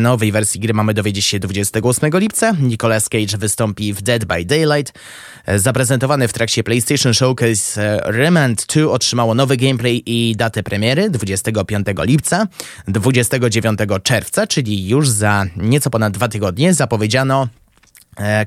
nowej 0.02 0.32
wersji 0.32 0.60
gry 0.60 0.74
mamy 0.74 0.94
dowiedzieć 0.94 1.26
się 1.26 1.40
28 1.40 2.20
lipca. 2.20 2.52
Nicolas 2.60 3.10
Cage 3.10 3.38
wystąpi 3.38 3.94
w 3.94 4.02
Dead 4.02 4.26
by 4.26 4.46
Daylight. 4.46 5.00
E, 5.46 5.60
zaprezentowany 5.60 6.28
w 6.28 6.34
trakcie 6.34 6.64
PlayStation 6.64 7.14
Showcase 7.14 7.82
e, 7.82 8.12
Remand 8.12 8.66
2 8.66 8.92
otrzymało 8.92 9.36
nowy 9.36 9.58
gameplay 9.58 10.04
i 10.06 10.36
datę 10.36 10.64
premiery 10.64 11.10
25 11.10 11.88
lipca. 12.00 12.48
29 12.88 13.80
czerwca, 14.04 14.48
czyli 14.48 14.88
już 14.88 15.10
za 15.10 15.46
nieco 15.56 15.90
ponad 15.90 16.14
dwa 16.14 16.28
tygodnie, 16.28 16.74
zapowiedziano 16.74 17.48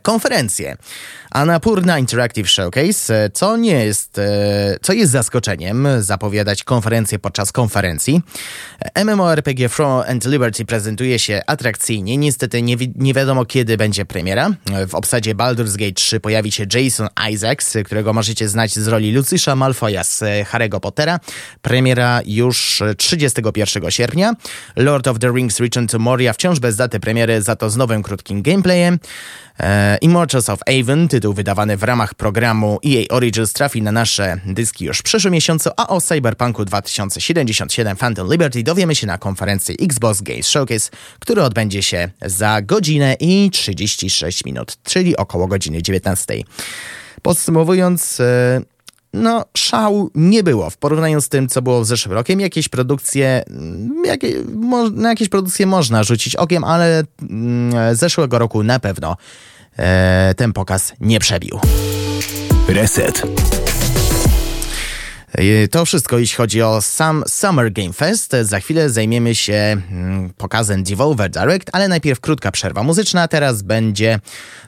konferencję. 0.03 0.77
Annapurna 1.37 1.99
Interactive 1.99 2.51
Showcase, 2.51 3.25
e, 3.25 3.31
co 3.31 3.57
nie 3.57 3.85
jest, 3.85 4.19
e, 4.19 4.77
co 4.83 4.93
jest 4.93 5.13
zaskoczeniem, 5.13 5.89
zapowiadać 5.99 6.65
konferencję 6.65 7.19
podczas 7.19 7.53
konferencji. 7.53 8.23
MMORPG 9.05 9.69
From 9.69 10.03
and 10.09 10.25
Liberty 10.25 10.65
prezentuje 10.65 11.19
się 11.19 11.43
atrakcyjnie, 11.47 12.17
niestety 12.17 12.63
nie, 12.63 12.77
wi 12.77 12.93
nie 12.97 13.15
wiadomo 13.15 13.45
kiedy 13.45 13.77
będzie 13.77 14.05
premiera. 14.05 14.51
W 14.89 14.95
obsadzie 14.95 15.35
Baldur's 15.35 15.77
Gate 15.77 15.93
3 15.93 16.21
pojawi 16.21 16.53
się 16.53 16.67
Jason 16.75 17.09
Isaacs, 17.33 17.77
którego 17.85 18.13
możecie 18.13 18.49
znać 18.49 18.75
z 18.75 18.89
roli 18.89 19.13
Lucysza 19.13 19.57
Malfoya 19.57 20.05
z 20.05 20.21
Harry'ego 20.23 20.81
Pottera. 20.81 21.21
Premiera 21.63 22.21
już 22.27 22.83
31 22.97 23.91
sierpnia. 23.91 24.33
Lord 24.77 25.09
of 25.09 25.19
the 25.19 25.33
Rings 25.33 25.61
Return 25.61 25.87
to 25.87 25.99
Moria 25.99 26.33
wciąż 26.33 26.61
bez 26.61 26.77
daty 26.77 27.01
premiery, 27.01 27.43
za 27.43 27.57
to 27.57 27.71
z 27.71 27.77
nowym 27.77 28.03
krótkim 28.03 28.43
gameplayem. 28.43 28.99
E, 29.61 29.99
Immortals 30.01 30.49
of 30.49 30.61
Avon, 30.67 31.09
tytuł 31.09 31.26
wydawany 31.33 31.77
w 31.77 31.83
ramach 31.83 32.15
programu 32.15 32.79
EA 32.87 33.17
Origins 33.17 33.53
trafi 33.53 33.83
na 33.83 33.93
nasze 33.93 34.41
dyski 34.47 34.85
już 34.85 34.99
w 34.99 35.03
przyszłym 35.03 35.33
miesiącu, 35.33 35.71
a 35.77 35.89
o 35.89 36.01
Cyberpunku 36.01 36.65
2077 36.65 37.97
Phantom 37.97 38.33
Liberty 38.33 38.63
dowiemy 38.63 38.95
się 38.95 39.07
na 39.07 39.19
konferencji 39.19 39.77
Xbox 39.83 40.23
Games 40.23 40.47
Showcase, 40.47 40.91
który 41.19 41.43
odbędzie 41.43 41.83
się 41.83 42.11
za 42.23 42.63
godzinę 42.63 43.17
i 43.21 43.51
36 43.51 44.45
minut, 44.45 44.77
czyli 44.83 45.17
około 45.17 45.47
godziny 45.47 45.83
19. 45.83 46.35
Podsumowując, 47.23 48.21
e, 48.21 48.61
no, 49.13 49.45
szału 49.57 50.11
nie 50.15 50.43
było 50.43 50.71
w 50.71 50.77
porównaniu 50.77 51.21
z 51.21 51.29
tym, 51.29 51.49
co 51.49 51.63
było 51.63 51.81
w 51.81 51.87
zeszłym 51.87 52.15
rokiem. 52.15 52.41
Jakieś 52.41 52.69
produkcje, 52.69 53.45
mm, 53.47 54.05
jakie, 54.05 54.35
mo, 54.55 54.91
na 54.91 55.09
jakieś 55.09 55.29
produkcje 55.29 55.67
można 55.67 56.03
rzucić 56.03 56.37
okiem, 56.37 56.65
ale 56.65 57.05
mm, 57.31 57.97
zeszłego 57.97 58.39
roku 58.39 58.63
na 58.63 58.81
pewno 58.81 59.17
e, 59.79 60.35
ten 60.37 60.53
pokaz 60.53 60.93
nie 61.01 61.21
przebił. 61.21 61.61
Reset. 62.69 63.23
E, 65.33 65.69
to 65.69 65.85
wszystko, 65.85 66.19
jeśli 66.19 66.37
chodzi 66.37 66.63
o 66.63 66.83
sam 66.83 67.25
Summer 67.29 67.73
Game 67.73 67.93
Fest. 67.93 68.37
Za 68.43 68.61
chwilę 68.61 68.91
zajmiemy 68.91 69.35
się 69.35 69.55
mm, 69.93 70.31
pokazem 70.37 70.83
Devolver 70.83 71.31
Direct, 71.31 71.71
ale 71.73 71.89
najpierw 71.89 72.21
krótka 72.21 72.51
przerwa 72.51 72.83
muzyczna. 72.83 73.29
Teraz 73.29 73.63
będzie 73.63 74.21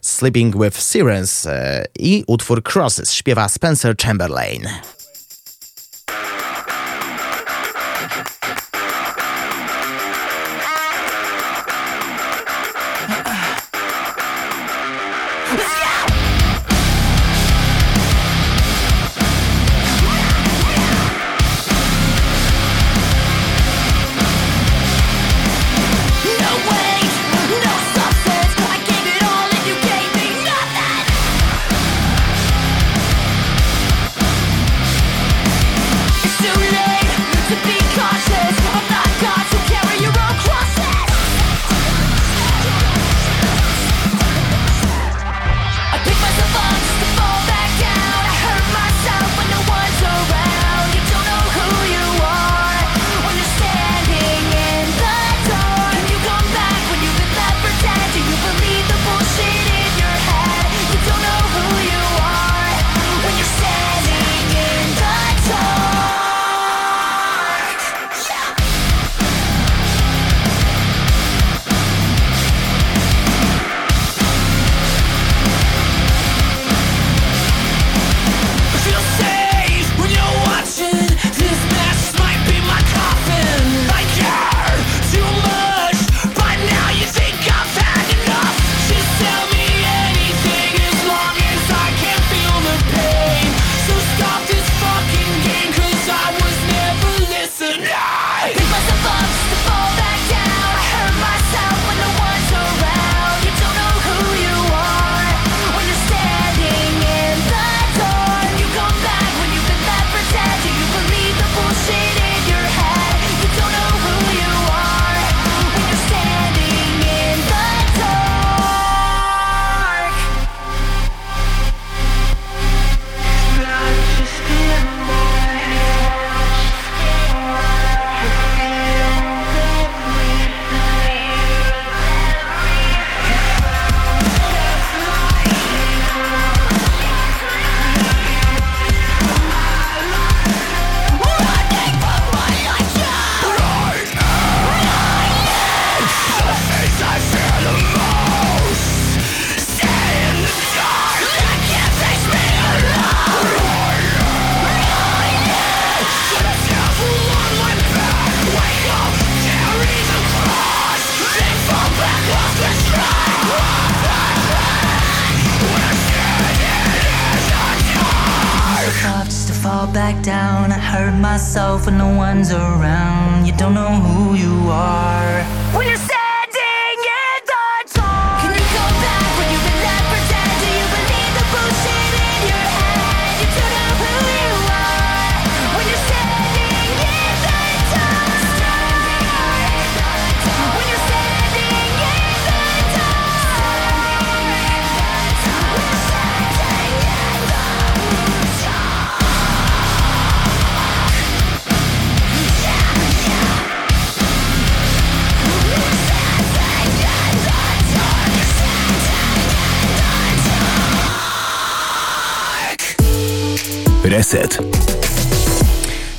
Sleeping 0.03 0.65
with 0.65 0.83
Sirens 0.93 1.47
e, 1.47 1.85
i 1.99 2.25
utwór 2.27 2.63
Crosses 2.63 3.13
śpiewa 3.13 3.49
Spencer 3.49 3.97
Chamberlain. 3.97 4.69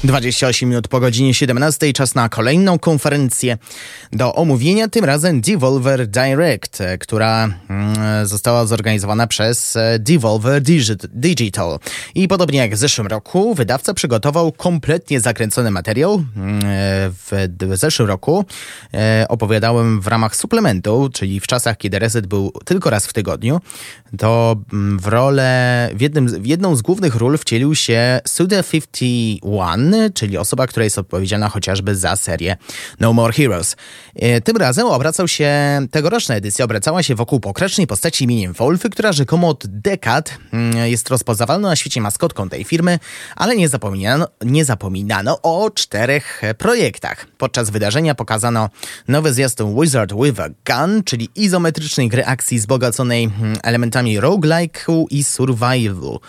28 0.10 0.70
minut 0.70 0.88
po 0.88 1.00
godzinie 1.00 1.34
17, 1.34 1.94
czas 1.94 2.16
na 2.16 2.30
kolejną 2.30 2.80
konferencję 2.80 3.58
do 4.12 4.36
omówienia, 4.36 4.88
tym 4.88 5.06
razem 5.06 5.42
Devolver 5.42 6.08
Direct, 6.08 6.80
która 7.00 7.50
mm, 7.70 8.28
została 8.28 8.66
zorganizowana 8.66 9.28
przez 9.28 9.76
e, 9.76 10.00
Devolver 10.00 10.62
Digital. 11.10 11.80
I 12.16 12.28
podobnie 12.28 12.60
jak 12.60 12.76
w 12.76 12.78
zeszłym 12.78 13.08
roku, 13.08 13.56
wydawca 13.56 13.94
przygotował 13.94 14.52
kompletnie 14.52 15.20
zakręcony 15.20 15.72
materiał. 15.72 16.24
Mm, 16.36 16.62
w, 17.12 17.48
w 17.60 17.78
zeszłym 17.78 18.08
roku 18.08 18.46
e, 18.94 19.26
opowiadałem 19.30 20.02
w 20.02 20.08
ramach 20.08 20.36
suplementu, 20.36 21.10
czyli 21.14 21.40
w 21.40 21.48
czasach, 21.48 21.78
kiedy 21.78 22.00
Reset 22.00 22.28
był 22.28 22.52
tylko 22.66 22.90
raz 22.90 23.08
w 23.08 23.14
tygodniu, 23.14 23.60
to 24.18 24.56
mm, 24.74 25.00
w 25.00 25.08
rolę, 25.08 25.90
w, 25.94 26.02
jednym, 26.02 26.28
w 26.28 26.46
jedną 26.46 26.76
z 26.76 26.82
głównych 26.82 27.16
ról 27.16 27.38
wcielił 27.38 27.76
się 27.76 28.20
Suda51, 30.00 30.14
czyli 30.14 30.38
osoba, 30.38 30.68
która 30.68 30.84
jest 30.84 30.98
odpowiedzialna 30.98 31.50
chociażby 31.50 31.96
za 31.96 32.16
serię 32.16 32.58
No 33.00 33.14
More 33.14 33.34
Heroes. 33.34 33.76
E, 34.16 34.42
tym 34.42 34.58
razem 34.58 34.88
obracał 34.88 35.28
się, 35.28 35.52
tegoroczna 35.92 36.36
edycja 36.36 36.66
obracała 36.66 37.04
się 37.04 37.16
wokół 37.16 37.40
pokracznej 37.40 37.88
postaci 37.88 38.24
imieniem 38.24 38.54
Wolfy, 38.54 38.90
która 38.90 39.12
rzekomo 39.12 39.48
od 39.48 39.68
dekad 39.68 40.38
mm, 40.54 40.88
jest 40.88 41.10
rozpoznawalną 41.10 41.68
na 41.68 41.76
świecie 41.76 42.02
maskotką 42.02 42.50
tej 42.50 42.64
firmy, 42.64 43.00
ale 43.36 43.56
nie 43.56 43.70
zapominano, 43.70 44.28
nie 44.46 44.66
zapominano 44.66 45.42
o 45.42 45.70
czterech 45.72 46.42
projektach. 46.58 47.28
Podczas 47.38 47.70
wydarzenia 47.70 48.16
pokazano 48.16 48.70
nowy 49.08 49.34
zwiastun 49.34 49.82
Wizard 49.82 50.14
with 50.24 50.40
a 50.40 50.50
Gun, 50.50 51.04
czyli 51.04 51.30
izometrycznej 51.36 52.10
gry 52.10 52.26
akcji 52.26 52.60
wzbogaconej 52.60 53.24
mm, 53.24 53.58
elementami 53.64 54.20
roguelike'u 54.20 55.06
i 55.10 55.24
survivalu. 55.24 56.20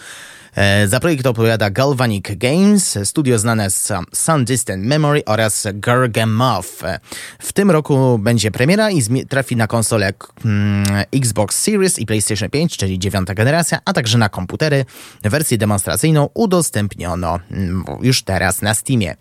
E, 0.56 0.88
za 0.88 1.00
projekt 1.00 1.26
opowiada 1.26 1.70
Galvanic 1.70 2.24
Games, 2.36 2.98
studio 3.04 3.38
znane 3.38 3.70
z 3.70 3.92
Sun 4.12 4.44
Distant 4.44 4.84
Memory 4.84 5.22
oraz 5.26 5.66
Gargamov. 5.74 6.84
E, 6.84 7.00
w 7.38 7.52
tym 7.52 7.70
roku 7.70 8.18
będzie 8.18 8.50
premiera 8.50 8.90
i 8.90 9.26
trafi 9.28 9.56
na 9.56 9.66
konsole 9.66 10.12
mm, 10.44 10.84
Xbox 11.12 11.62
Series 11.62 11.98
i 11.98 12.06
PlayStation 12.06 12.50
5, 12.50 12.76
czyli 12.76 12.98
dziewiąta 12.98 13.34
generacja, 13.34 13.78
a 13.84 13.92
także 13.92 14.18
na 14.18 14.28
komputery. 14.28 14.84
Wersję 15.22 15.58
demonstracyjną 15.58 16.28
udostępniono 16.34 17.38
mm, 17.50 17.84
już 18.02 18.22
teraz 18.22 18.62
na 18.62 18.74
Steamie. 18.74 19.16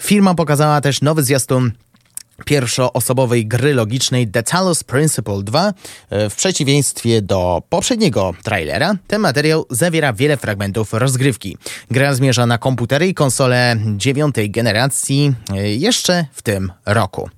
Firma 0.00 0.34
pokazała 0.34 0.80
też 0.80 1.02
nowy 1.02 1.22
zwiastun 1.22 1.72
pierwszoosobowej 2.44 3.46
gry 3.46 3.74
logicznej 3.74 4.28
The 4.28 4.42
Talos 4.42 4.84
Principle 4.84 5.42
2. 5.42 5.72
E, 6.10 6.30
w 6.30 6.36
przeciwieństwie 6.36 7.22
do 7.22 7.62
poprzedniego 7.68 8.34
trailera, 8.42 8.94
ten 9.06 9.20
materiał 9.20 9.66
zawiera 9.70 10.12
wiele 10.12 10.36
fragmentów 10.36 10.92
rozgrywki. 10.92 11.56
Gra 11.90 12.14
zmierza 12.14 12.46
na 12.46 12.58
komputery 12.58 13.08
i 13.08 13.14
konsole 13.14 13.76
dziewiątej 13.96 14.50
generacji 14.50 15.34
e, 15.50 15.74
jeszcze 15.74 16.26
w 16.32 16.42
tym 16.42 16.72
roku. 16.86 17.30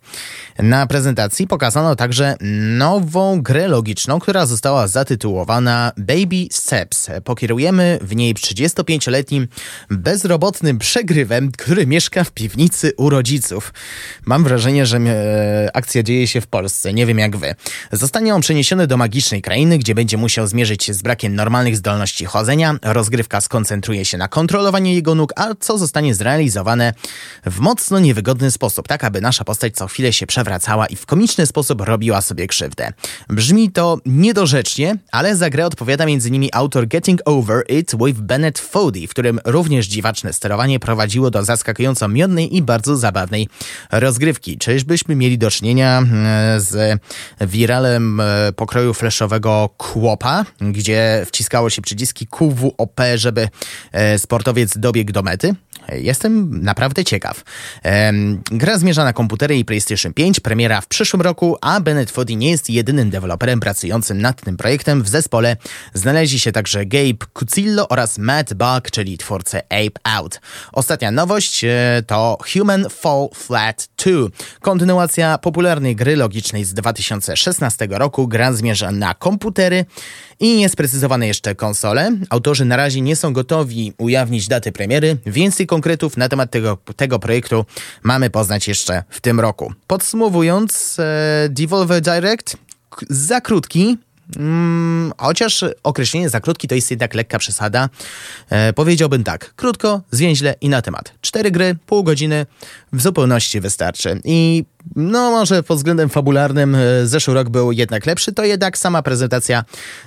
Na 0.59 0.87
prezentacji 0.87 1.46
pokazano 1.46 1.96
także 1.96 2.37
nową 2.78 3.42
grę 3.42 3.68
logiczną, 3.68 4.18
która 4.18 4.46
została 4.46 4.88
zatytułowana 4.88 5.92
Baby 5.96 6.48
Steps. 6.50 7.11
Pokierujemy 7.24 7.98
w 8.02 8.16
niej 8.16 8.35
35-letnim 8.35 9.46
bezrobotnym 9.90 10.78
przegrywem, 10.78 11.52
który 11.52 11.87
mieszka 11.87 12.24
w 12.24 12.32
piwnicy 12.32 12.92
u 12.96 13.11
rodziców. 13.11 13.72
Mam 14.26 14.44
wrażenie, 14.44 14.86
że 14.87 15.01
akcja 15.75 16.03
dzieje 16.03 16.27
się 16.27 16.40
w 16.40 16.46
Polsce, 16.46 16.92
nie 16.92 17.07
wiem 17.07 17.18
jak 17.18 17.37
wy. 17.37 17.55
Zostanie 17.92 18.35
on 18.35 18.40
przeniesiony 18.40 18.87
do 18.87 18.96
magicznej 18.96 19.42
krainy, 19.42 19.79
gdzie 19.79 19.94
będzie 19.94 20.16
musiał 20.16 20.46
zmierzyć 20.46 20.85
się 20.85 20.94
z 20.94 21.03
brakiem 21.03 21.35
normalnych 21.35 21.77
zdolności 21.77 22.25
chodzenia. 22.25 22.75
Rozgrywka 22.83 23.40
skoncentruje 23.40 24.05
się 24.05 24.18
na 24.18 24.29
kontrolowaniu 24.29 24.92
jego 24.92 25.14
nóg, 25.14 25.33
a 25.37 25.55
co 25.61 25.79
zostanie 25.79 26.14
zrealizowane 26.14 26.94
w 27.46 27.61
mocno 27.61 27.99
niewygodny 27.99 28.51
sposób, 28.51 28.88
tak 28.88 29.05
aby 29.05 29.20
nasza 29.20 29.44
postać 29.44 29.75
co 29.75 29.87
chwilę 29.87 30.12
się 30.12 30.27
przewracała 30.27 30.87
i 30.87 30.96
w 30.96 31.07
komiczny 31.07 31.46
sposób 31.46 31.81
robiła 31.81 32.20
sobie 32.20 32.46
krzywdę. 32.46 32.92
Brzmi 33.29 33.70
to 33.70 33.99
niedorzecznie, 34.07 34.96
ale 35.12 35.37
za 35.37 35.51
grę 35.51 35.66
odpowiada 35.66 36.05
m.in. 36.05 36.49
autor 36.53 36.88
Getting 36.88 37.20
Over 37.25 37.64
It 37.68 37.92
with 38.05 38.20
Bennett 38.20 38.59
Foddy, 38.59 39.07
w 39.07 39.11
którym 39.11 39.40
również 39.44 39.87
dziwaczne 39.87 40.33
sterowanie 40.33 40.81
prowadziło 40.81 41.31
do 41.31 41.44
zaskakująco 41.44 42.09
miodnej 42.09 42.57
i 42.57 42.62
bardzo 42.62 42.96
zabawnej 42.96 43.49
rozgrywki. 43.92 44.59
Czyżbyśmy 44.76 45.16
mieli 45.16 45.38
do 45.38 45.50
czynienia 45.50 46.02
e, 46.02 46.60
z 46.60 47.00
wiralem 47.40 48.20
e, 48.20 48.52
pokroju 48.52 48.94
fleszowego 48.94 49.70
Kłopa, 49.76 50.44
gdzie 50.60 51.24
wciskało 51.26 51.70
się 51.70 51.82
przyciski 51.82 52.26
QWOP, 52.26 53.00
żeby 53.14 53.48
e, 53.92 54.18
sportowiec 54.18 54.78
dobiegł 54.78 55.12
do 55.12 55.22
mety? 55.22 55.54
Jestem 55.92 56.62
naprawdę 56.62 57.05
ciekaw. 57.05 57.44
Gra 58.51 58.79
zmierza 58.79 59.05
na 59.05 59.12
komputery 59.12 59.59
i 59.59 59.64
PlayStation 59.64 60.12
5, 60.14 60.40
premiera 60.40 60.81
w 60.81 60.87
przyszłym 60.87 61.22
roku, 61.22 61.57
a 61.61 61.81
Bennett 61.81 62.11
Foddy 62.11 62.37
nie 62.37 62.51
jest 62.51 62.70
jedynym 62.70 63.11
deweloperem 63.11 63.61
pracującym 63.61 64.20
nad 64.20 64.42
tym 64.42 64.57
projektem. 64.57 65.03
W 65.03 65.09
zespole 65.09 65.57
znaleźli 65.94 66.38
się 66.38 66.53
także 66.53 66.87
Gabe 66.87 67.27
Cucillo 67.38 67.88
oraz 67.88 68.18
Matt 68.18 68.55
Buck, 68.55 68.90
czyli 68.90 69.18
twórcy 69.18 69.59
Ape 69.59 70.01
Out. 70.16 70.40
Ostatnia 70.72 71.11
nowość 71.11 71.64
e, 71.64 72.03
to 72.07 72.38
Human 72.53 72.87
Fall 72.90 73.29
Flat 73.35 73.88
2, 74.05 74.12
kontynuacja 74.61 75.38
popularnej 75.38 75.96
gry 75.96 76.16
logicznej 76.16 76.64
z 76.64 76.75
2016 76.75 77.88
roku. 77.90 78.29
Gra 78.29 78.53
zmierza 78.53 78.92
na 78.92 79.14
komputery 79.14 79.85
i 80.40 80.57
niesprecyzowane 80.57 81.27
jeszcze 81.27 81.55
konsole. 81.55 82.12
Autorzy 82.31 82.64
na 82.64 82.77
razie 82.77 83.01
nie 83.01 83.16
są 83.16 83.33
gotowi 83.33 83.92
ujawnić 83.99 84.49
daty 84.49 84.72
premiery. 84.72 85.16
Więcej 85.27 85.66
konkretów 85.76 86.16
na 86.16 86.28
temat 86.28 86.50
tego, 86.50 86.78
tego 86.96 87.18
projektu 87.18 87.64
mamy 88.02 88.30
poznać 88.30 88.68
jeszcze 88.68 89.04
w 89.10 89.20
tym 89.20 89.40
roku. 89.40 89.72
Podsumowując, 89.86 90.96
e, 90.98 91.48
Devolver 91.48 92.00
Direct 92.00 92.56
za 93.10 93.40
krótki, 93.40 93.98
Mm, 94.36 95.12
chociaż 95.18 95.64
określenie 95.82 96.30
za 96.30 96.40
krótki 96.40 96.68
to 96.68 96.74
jest 96.74 96.90
jednak 96.90 97.14
lekka 97.14 97.38
przesada. 97.38 97.88
E, 98.50 98.72
powiedziałbym 98.72 99.24
tak, 99.24 99.54
krótko, 99.56 100.00
zwięźle 100.10 100.54
i 100.60 100.68
na 100.68 100.82
temat. 100.82 101.12
Cztery 101.20 101.50
gry, 101.50 101.76
pół 101.86 102.04
godziny 102.04 102.46
w 102.92 103.02
zupełności 103.02 103.60
wystarczy. 103.60 104.20
I 104.24 104.64
no 104.96 105.30
może 105.30 105.62
pod 105.62 105.76
względem 105.76 106.08
fabularnym 106.08 106.74
e, 106.74 107.06
zeszły 107.06 107.34
rok 107.34 107.48
był 107.48 107.72
jednak 107.72 108.06
lepszy, 108.06 108.32
to 108.32 108.44
jednak 108.44 108.78
sama 108.78 109.02
prezentacja 109.02 109.64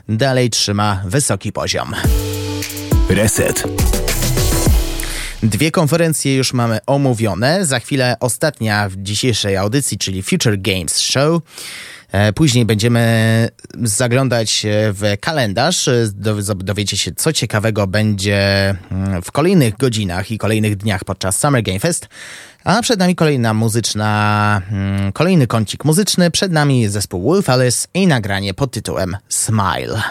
dalej 0.09 0.49
trzyma 0.49 1.01
wysoki 1.05 1.51
poziom. 1.51 1.95
Reset. 3.09 3.63
Dwie 5.43 5.71
konferencje 5.71 6.35
już 6.35 6.53
mamy 6.53 6.79
omówione. 6.85 7.65
Za 7.65 7.79
chwilę 7.79 8.17
ostatnia 8.19 8.89
w 8.89 8.95
dzisiejszej 8.95 9.57
audycji, 9.57 9.97
czyli 9.97 10.23
Future 10.23 10.61
Games 10.61 10.99
Show. 10.99 11.41
E, 12.11 12.33
później 12.33 12.65
będziemy 12.65 13.49
zaglądać 13.83 14.65
w 14.69 15.13
kalendarz, 15.21 15.89
dowiecie 16.55 16.97
się, 16.97 17.11
co 17.11 17.33
ciekawego 17.33 17.87
będzie 17.87 18.75
mm, 18.91 19.21
w 19.21 19.31
kolejnych 19.31 19.77
godzinach 19.77 20.31
i 20.31 20.37
kolejnych 20.37 20.75
dniach 20.75 21.03
podczas 21.03 21.39
Summer 21.39 21.63
Game 21.63 21.79
Fest. 21.79 22.07
A 22.63 22.81
przed 22.81 22.99
nami 22.99 23.15
kolejna 23.15 23.53
muzyczna, 23.53 24.61
mm, 24.71 25.11
kolejny 25.11 25.47
kącik 25.47 25.85
muzyczny. 25.85 26.31
Przed 26.31 26.51
nami 26.51 26.87
zespół 26.87 27.23
Wolf 27.23 27.49
Alice 27.49 27.87
i 27.93 28.07
nagranie 28.07 28.53
pod 28.53 28.71
tytułem 28.71 29.17
Smile. 29.29 30.01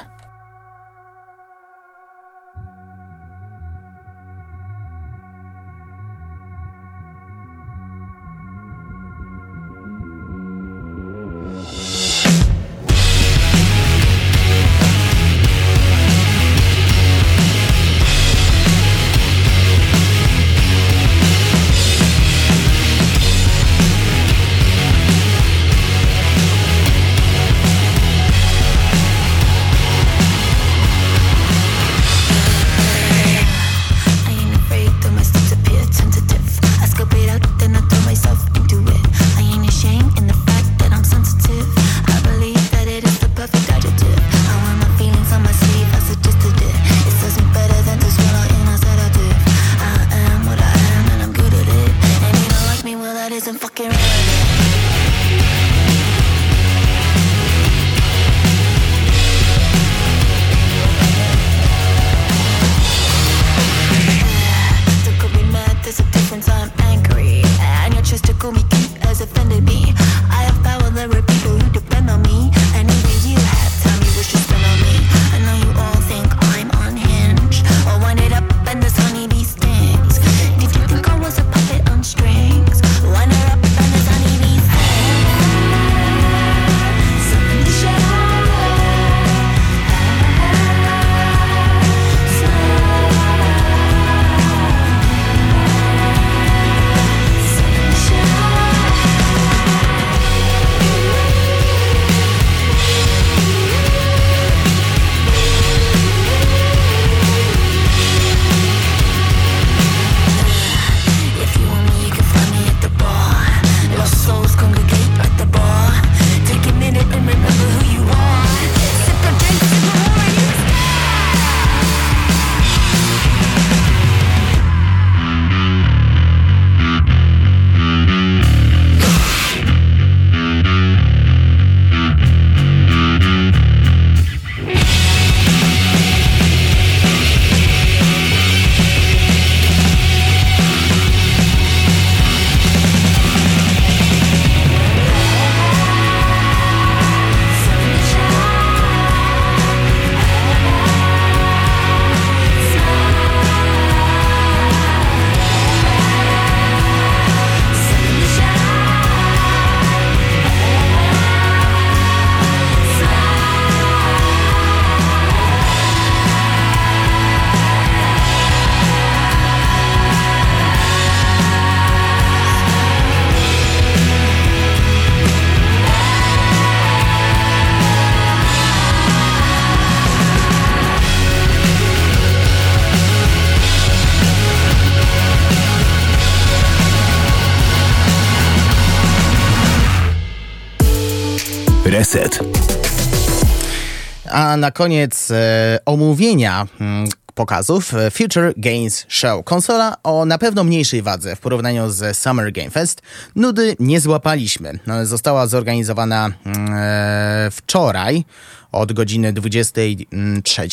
Na 194.59 194.71
koniec 194.71 195.31
e, 195.31 195.79
omówienia 195.87 196.67
mm, 196.81 197.09
pokazów 197.35 197.95
e, 197.95 198.11
Future 198.11 198.53
Games 198.57 199.07
Show. 199.09 199.45
Konsola 199.45 199.97
o 200.03 200.25
na 200.25 200.39
pewno 200.39 200.65
mniejszej 200.65 201.03
wadze 201.03 201.37
w 201.37 201.41
porównaniu 201.41 201.91
z 201.91 202.17
Summer 202.17 202.53
Game 202.53 202.71
Fest. 202.71 203.03
Nudy 203.37 203.77
nie 203.81 204.01
złapaliśmy. 204.01 204.79
No, 204.87 205.07
Została 205.07 205.47
zorganizowana 205.47 206.31
mm, 206.45 206.69
e, 206.73 207.51
wczoraj 207.51 208.25
od 208.73 208.93
godziny 208.93 209.33
23 209.33 210.69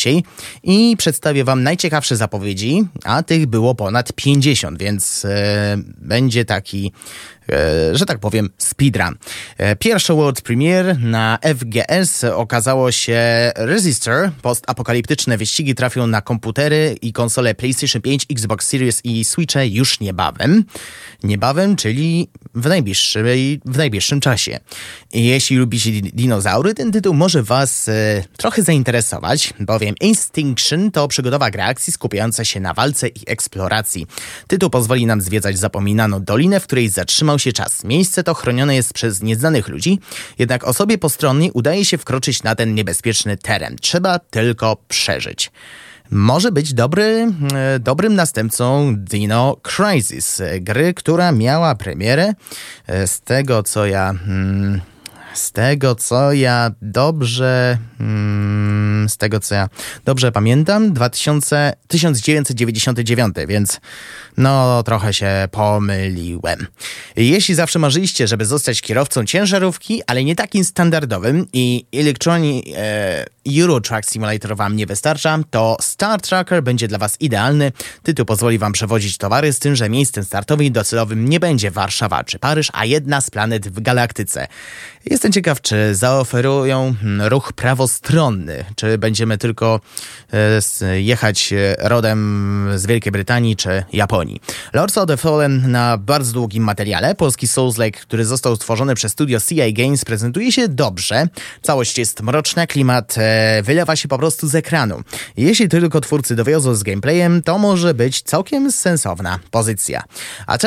i 0.62 0.96
przedstawię 0.98 1.44
Wam 1.44 1.62
najciekawsze 1.62 2.16
zapowiedzi, 2.16 2.88
a 3.04 3.22
tych 3.22 3.46
było 3.46 3.74
ponad 3.74 4.12
50, 4.12 4.78
więc 4.78 5.26
będzie 5.98 6.44
taki, 6.44 6.92
że 7.92 8.06
tak 8.06 8.18
powiem, 8.18 8.50
speedrun. 8.58 9.14
E, 9.58 9.76
pierwszy 9.76 10.12
world 10.12 10.40
premiere 10.40 10.94
na 10.94 11.38
FGS 11.58 12.24
okazało 12.24 12.92
się 12.92 13.52
Resistor. 13.56 14.30
Postapokaliptyczne 14.42 15.38
wyścigi 15.38 15.74
trafią 15.74 16.06
na 16.06 16.20
komputery 16.22 16.96
i 17.02 17.12
konsole 17.12 17.54
PlayStation 17.54 18.02
5, 18.02 18.26
Xbox 18.30 18.68
Series 18.68 19.00
i 19.04 19.24
Switche 19.24 19.66
już 19.66 20.00
niebawem. 20.00 20.64
Niebawem, 21.22 21.76
czyli 21.76 22.28
w, 22.54 22.66
najbliższej, 22.66 23.60
w 23.64 23.76
najbliższym 23.76 24.20
czasie. 24.20 24.60
Jeśli 25.12 25.56
lubicie 25.56 25.90
di- 25.90 26.12
dinozaury, 26.14 26.74
ten 26.74 26.92
tytuł 26.92 27.14
może 27.14 27.42
Was 27.42 27.88
e, 27.88 28.24
trochę 28.36 28.62
zainteresować, 28.62 29.54
bowiem 29.60 29.94
Instinction 30.00 30.90
to 30.90 31.08
przygodowa 31.08 31.50
gra 31.50 31.66
akcji 31.66 31.92
skupiająca 31.92 32.44
się 32.44 32.60
na 32.60 32.74
walce 32.74 33.08
i 33.08 33.20
eksploracji. 33.26 34.06
Tytuł 34.46 34.70
pozwoli 34.70 35.06
nam 35.06 35.20
zwiedzać 35.20 35.58
zapominaną 35.58 36.24
dolinę, 36.24 36.60
w 36.60 36.66
której 36.66 36.88
zatrzymał 36.88 37.35
się 37.38 37.52
czas. 37.52 37.84
Miejsce 37.84 38.24
to 38.24 38.34
chronione 38.34 38.74
jest 38.74 38.92
przez 38.92 39.22
nieznanych 39.22 39.68
ludzi, 39.68 39.98
jednak 40.38 40.64
osobie 40.64 40.98
postronnej 40.98 41.50
udaje 41.54 41.84
się 41.84 41.98
wkroczyć 41.98 42.42
na 42.42 42.54
ten 42.54 42.74
niebezpieczny 42.74 43.36
teren. 43.36 43.76
Trzeba 43.80 44.18
tylko 44.18 44.76
przeżyć 44.88 45.50
może 46.10 46.52
być 46.52 46.74
dobry, 46.74 47.32
e, 47.54 47.78
dobrym 47.78 48.14
następcą 48.14 48.94
Dino 48.96 49.56
Crisis, 49.62 50.40
e, 50.40 50.60
gry, 50.60 50.94
która 50.94 51.32
miała 51.32 51.74
premierę 51.74 52.32
e, 52.86 53.06
z 53.06 53.20
tego 53.20 53.62
co 53.62 53.86
ja. 53.86 54.10
mm, 54.10 54.80
Z 55.36 55.52
tego 55.52 55.94
co 55.94 56.32
ja 56.32 56.70
dobrze. 56.82 57.78
mm, 58.00 59.08
Z 59.08 59.16
tego 59.16 59.40
co 59.40 59.54
ja 59.54 59.68
dobrze 60.04 60.32
pamiętam, 60.32 60.92
2000, 60.92 61.72
1999, 61.88 63.36
więc 63.48 63.80
no 64.36 64.82
trochę 64.82 65.14
się 65.14 65.48
pomyliłem. 65.50 66.66
Jeśli 67.16 67.54
zawsze 67.54 67.78
marzyliście, 67.78 68.28
żeby 68.28 68.44
zostać 68.44 68.82
kierowcą 68.82 69.24
ciężarówki, 69.24 70.02
ale 70.06 70.24
nie 70.24 70.36
takim 70.36 70.64
standardowym 70.64 71.46
i 71.52 71.86
Electronic 71.92 72.66
e, 72.76 73.26
Euro 73.58 73.80
Truck 73.80 74.10
Simulator 74.10 74.56
wam 74.56 74.76
nie 74.76 74.86
wystarcza, 74.86 75.38
to 75.50 75.76
Star 75.80 76.20
Tracker 76.20 76.62
będzie 76.62 76.88
dla 76.88 76.98
was 76.98 77.20
idealny. 77.20 77.72
Tytuł 78.02 78.26
pozwoli 78.26 78.58
wam 78.58 78.72
przewozić 78.72 79.18
towary, 79.18 79.52
z 79.52 79.58
tym, 79.58 79.76
że 79.76 79.88
miejscem 79.88 80.24
startowym 80.24 80.66
i 80.66 80.70
docelowym 80.70 81.28
nie 81.28 81.40
będzie 81.40 81.70
Warszawa 81.70 82.24
czy 82.24 82.38
Paryż, 82.38 82.68
a 82.72 82.84
jedna 82.84 83.20
z 83.20 83.30
planet 83.30 83.68
w 83.68 83.80
galaktyce. 83.80 84.46
Jestem 85.10 85.32
ciekaw, 85.32 85.60
czy 85.60 85.94
zaoferują 85.94 86.94
hmm, 87.00 87.28
ruch 87.28 87.52
prawostronny, 87.52 88.64
czy 88.76 88.98
będziemy 88.98 89.38
tylko 89.38 89.80
e, 90.82 91.02
jechać 91.02 91.52
e, 91.52 91.76
rodem 91.78 92.68
z 92.76 92.86
Wielkiej 92.86 93.12
Brytanii 93.12 93.56
czy 93.56 93.84
Japonii. 93.92 94.40
Lords 94.72 94.98
of 94.98 95.06
the 95.06 95.16
Fallen 95.16 95.70
na 95.70 95.98
bardzo 95.98 96.32
długim 96.32 96.64
materiale. 96.64 97.14
Polski 97.14 97.46
Souls-like, 97.46 98.00
który 98.00 98.24
został 98.24 98.56
stworzony 98.56 98.94
przez 98.94 99.12
studio 99.12 99.38
CI 99.40 99.72
Games, 99.72 100.04
prezentuje 100.04 100.52
się 100.52 100.68
dobrze. 100.68 101.28
Całość 101.62 101.98
jest 101.98 102.22
mroczna, 102.22 102.66
klimat 102.66 103.14
e, 103.18 103.62
wylewa 103.62 103.96
się 103.96 104.08
po 104.08 104.18
prostu 104.18 104.48
z 104.48 104.54
ekranu. 104.54 105.02
Jeśli 105.36 105.68
tylko 105.68 106.00
twórcy 106.00 106.36
dowiozą 106.36 106.74
z 106.74 106.82
gameplayem, 106.82 107.42
to 107.42 107.58
może 107.58 107.94
być 107.94 108.22
całkiem 108.22 108.72
sensowna 108.72 109.38
pozycja. 109.50 110.02
A 110.46 110.54
e, 110.54 110.58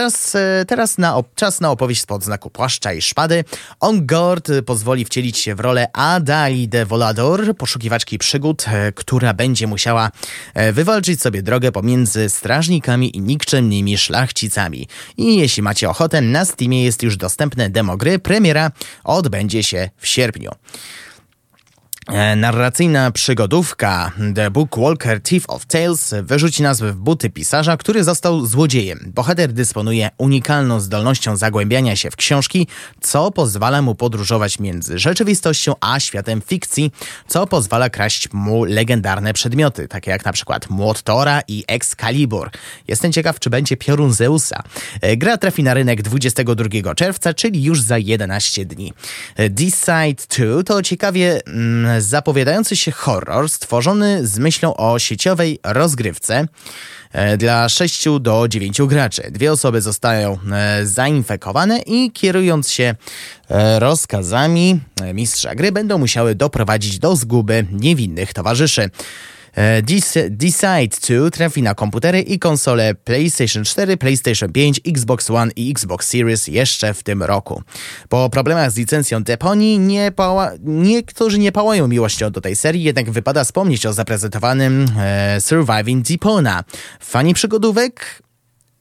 teraz 0.68 0.98
na, 0.98 1.24
czas 1.36 1.62
na 1.62 1.72
opowieść 1.72 2.02
spod 2.02 2.24
znaku 2.24 2.50
płaszcza 2.50 2.94
i 2.94 3.02
szpady. 3.02 3.44
On 3.80 4.08
Guard 4.08 4.28
pozwoli 4.65 5.05
wcielić 5.05 5.38
się 5.38 5.55
w 5.55 5.59
rolę 5.59 5.88
Adali 5.93 6.67
de 6.67 6.86
Volador, 6.86 7.55
poszukiwaczki 7.57 8.17
przygód, 8.17 8.65
e, 8.67 8.91
która 8.91 9.34
będzie 9.34 9.67
musiała 9.67 10.11
e, 10.53 10.73
wywalczyć 10.73 11.21
sobie 11.21 11.41
drogę 11.41 11.71
pomiędzy 11.71 12.30
strażnikami 12.30 13.17
i 13.17 13.21
nikczemnymi 13.21 13.97
szlachcicami. 13.97 14.88
I 15.17 15.38
jeśli 15.38 15.63
macie 15.63 15.89
ochotę, 15.89 16.21
na 16.21 16.45
Steamie 16.45 16.84
jest 16.84 17.03
już 17.03 17.17
dostępne 17.17 17.69
demo 17.69 17.97
gry. 17.97 18.19
Premiera 18.19 18.71
odbędzie 19.03 19.63
się 19.63 19.89
w 19.97 20.07
sierpniu. 20.07 20.51
E, 22.12 22.36
narracyjna 22.36 23.12
przygodówka 23.12 24.12
The 24.36 24.51
Book 24.51 24.78
Walker 24.78 25.22
Thief 25.22 25.49
of 25.49 25.66
Tales 25.66 26.16
wyrzuci 26.24 26.64
nas 26.64 26.82
w 26.82 26.93
buty 26.93 27.30
pisarza, 27.30 27.78
który 27.78 28.03
został 28.03 28.45
złodziejem. 28.45 29.12
Bohater 29.16 29.53
dysponuje 29.53 30.10
unikalną 30.18 30.80
zdolnością 30.80 31.38
zagłębiania 31.38 31.95
się 31.95 32.12
w 32.12 32.16
książki, 32.16 32.68
co 33.01 33.32
pozwala 33.32 33.82
mu 33.82 33.95
podróżować 33.95 34.60
między 34.60 34.99
rzeczywistością 34.99 35.74
a 35.82 35.99
światem 35.99 36.41
fikcji, 36.41 36.91
co 37.28 37.47
pozwala 37.47 37.89
kraść 37.89 38.34
mu 38.34 38.64
legendarne 38.64 39.34
przedmioty, 39.34 39.88
takie 39.88 40.12
jak 40.12 40.26
na 40.26 40.32
przykład 40.32 40.70
Młot 40.70 41.03
Tora 41.03 41.41
i 41.47 41.64
Excalibur. 41.68 42.49
Jestem 42.88 43.12
ciekaw, 43.12 43.39
czy 43.39 43.49
będzie 43.49 43.78
piorun 43.78 44.14
Zeusa. 44.14 44.64
E, 45.01 45.18
gra 45.18 45.38
trafi 45.38 45.64
na 45.64 45.74
rynek 45.74 46.01
22 46.01 46.95
czerwca, 46.95 47.34
czyli 47.34 47.64
już 47.64 47.82
za 47.82 47.97
11 47.97 48.66
dni. 48.66 48.93
E, 49.36 49.49
Decide 49.49 50.24
2 50.38 50.64
to 50.64 50.82
ciekawie... 50.82 51.41
Mm, 51.47 51.99
zapowiadający 52.02 52.76
się 52.76 52.91
horror 52.91 53.50
stworzony 53.50 54.28
z 54.28 54.39
myślą 54.39 54.76
o 54.76 55.00
sieciowej 55.00 55.60
rozgrywce 55.64 56.47
e, 57.12 57.38
dla 57.38 57.70
6 57.70 58.06
do 58.20 58.47
9 58.47 58.82
graczy. 58.82 59.32
Dwie 59.32 59.52
osoby 59.52 59.82
zostają 59.82 60.38
e, 60.52 60.86
zainfekowane 60.86 61.80
i 61.80 62.12
kierując 62.12 62.72
się 62.72 62.95
e, 63.50 63.80
rozkazami 63.80 64.80
mistrza 65.14 65.56
gry 65.56 65.72
będą 65.72 65.97
musiały 65.97 66.36
doprowadzić 66.36 67.00
do 67.00 67.16
zguby 67.16 67.66
niewinnych 67.72 68.34
towarzyszy. 68.34 68.89
E, 69.56 69.82
Decide 70.30 70.88
2 70.88 71.30
trafi 71.32 71.62
na 71.62 71.76
komputery 71.76 72.22
i 72.22 72.39
konsole 72.39 72.95
PlayStation 72.95 73.64
4, 73.64 73.97
PlayStation 73.97 74.52
5, 74.52 74.82
Xbox 74.88 75.30
One 75.30 75.52
i 75.56 75.72
Xbox 75.72 76.08
Series 76.08 76.47
jeszcze 76.47 76.93
w 76.93 77.04
tym 77.04 77.24
roku. 77.24 77.64
Po 78.10 78.30
problemach 78.30 78.72
z 78.72 78.78
licencją 78.78 79.24
Deponii 79.24 79.80
nie 79.80 80.12
pała... 80.12 80.52
niektórzy 80.64 81.39
nie 81.39 81.52
pałają 81.52 81.88
miłością 81.88 82.32
do 82.32 82.41
tej 82.41 82.56
serii, 82.56 82.84
jednak 82.84 83.12
wypada 83.12 83.43
wspomnieć 83.43 83.86
o 83.86 83.93
zaprezentowanym 83.93 84.86
e, 85.00 85.41
Surviving 85.41 86.08
Depona. 86.08 86.64
Fani 87.00 87.34
przygodówek 87.34 88.22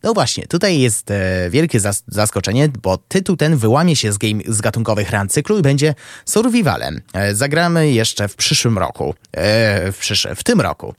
no 0.02 0.14
właśnie, 0.14 0.46
tutaj 0.46 0.80
jest 0.80 1.10
e, 1.10 1.50
wielkie 1.50 1.80
zas 1.80 2.02
zaskoczenie, 2.08 2.68
bo 2.82 2.98
tytuł 2.98 3.36
ten 3.36 3.56
wyłamie 3.56 3.96
się 3.96 4.12
z, 4.12 4.18
game, 4.18 4.42
z 4.46 4.60
gatunkowych 4.60 5.10
ran 5.10 5.28
cyklu 5.28 5.58
i 5.58 5.62
będzie 5.62 5.94
survivalem. 6.24 7.00
E, 7.12 7.34
zagramy 7.34 7.90
jeszcze 7.90 8.28
w 8.28 8.36
przyszłym 8.36 8.78
roku. 8.78 9.14
E, 9.32 9.92
w, 9.92 9.98
przysz 9.98 10.28
w 10.36 10.44
tym 10.44 10.60
roku. 10.60 10.94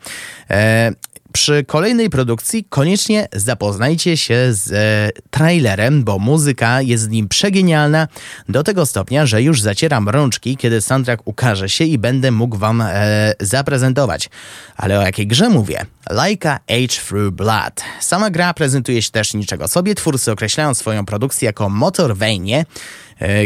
Przy 1.34 1.64
kolejnej 1.64 2.10
produkcji 2.10 2.66
koniecznie 2.70 3.28
zapoznajcie 3.34 4.18
się 4.18 4.48
z 4.50 4.72
e, 4.72 5.22
trailerem, 5.30 6.04
bo 6.04 6.20
muzyka 6.20 6.82
jest 6.82 7.08
w 7.08 7.12
nim 7.12 7.28
przegenialna 7.28 8.08
do 8.50 8.64
tego 8.64 8.86
stopnia, 8.86 9.26
że 9.26 9.42
już 9.42 9.62
zacieram 9.62 10.10
rączki, 10.10 10.58
kiedy 10.58 10.82
soundtrack 10.82 11.22
ukaże 11.26 11.70
się 11.70 11.84
i 11.84 11.98
będę 11.98 12.32
mógł 12.32 12.58
wam 12.58 12.82
e, 12.82 13.34
zaprezentować. 13.40 14.30
Ale 14.78 15.00
o 15.00 15.02
jakiej 15.02 15.28
grze 15.28 15.50
mówię? 15.50 15.86
Laika 16.10 16.60
Age 16.68 17.02
Through 17.08 17.32
Blood. 17.34 17.82
Sama 18.00 18.30
gra 18.30 18.54
prezentuje 18.54 19.02
się 19.02 19.12
też 19.12 19.34
niczego 19.34 19.68
sobie. 19.68 19.96
Twórcy 19.96 20.32
określają 20.32 20.74
swoją 20.74 21.06
produkcję 21.06 21.46
jako 21.46 21.70
motorwejnie, 21.70 22.66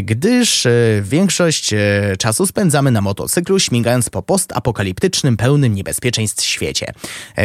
gdyż 0.02 0.66
e, 0.66 0.72
większość 1.02 1.74
e, 1.74 1.80
czasu 2.20 2.48
spędzamy 2.48 2.92
na 2.92 3.02
motocyklu, 3.02 3.60
śmigając 3.60 4.10
po 4.10 4.24
postapokaliptycznym, 4.24 5.38
pełnym 5.38 5.76
niebezpieczeństw 5.76 6.44
świecie. 6.44 6.94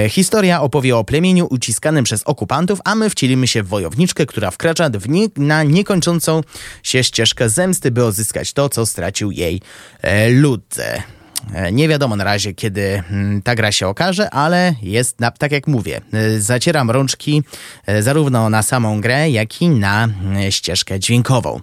Historia 0.09 0.63
opowie 0.63 0.97
o 0.97 1.05
plemieniu 1.05 1.47
uciskanym 1.51 2.05
przez 2.05 2.23
okupantów, 2.23 2.81
a 2.85 2.95
my 2.95 3.11
wcielimy 3.11 3.47
się 3.47 3.63
w 3.63 3.69
wojowniczkę, 3.69 4.27
która 4.27 4.51
wkracza 4.51 4.91
nie, 5.09 5.29
na 5.37 5.63
niekończącą 5.63 6.41
się 6.83 7.05
ścieżkę 7.05 7.49
zemsty, 7.49 7.91
by 7.91 8.05
odzyskać 8.05 8.53
to, 8.53 8.69
co 8.69 8.87
stracił 8.87 9.31
jej 9.31 9.61
lud. 10.31 10.75
E, 11.55 11.73
nie 11.73 11.89
wiadomo 11.89 12.17
na 12.17 12.25
razie, 12.25 12.55
kiedy 12.55 13.03
mm, 13.11 13.43
ta 13.43 13.55
gra 13.55 13.73
się 13.73 13.87
okaże, 13.87 14.31
ale 14.31 14.75
jest, 14.83 15.17
tak 15.39 15.53
jak 15.53 15.67
mówię, 15.67 16.01
e, 16.13 16.41
zacieram 16.41 16.91
rączki 16.91 17.43
e, 17.87 18.03
zarówno 18.03 18.51
na 18.51 18.63
samą 18.63 19.01
grę, 19.01 19.31
jak 19.31 19.63
i 19.63 19.69
na 19.69 20.09
ścieżkę 20.51 21.01
dźwiękową. 21.01 21.61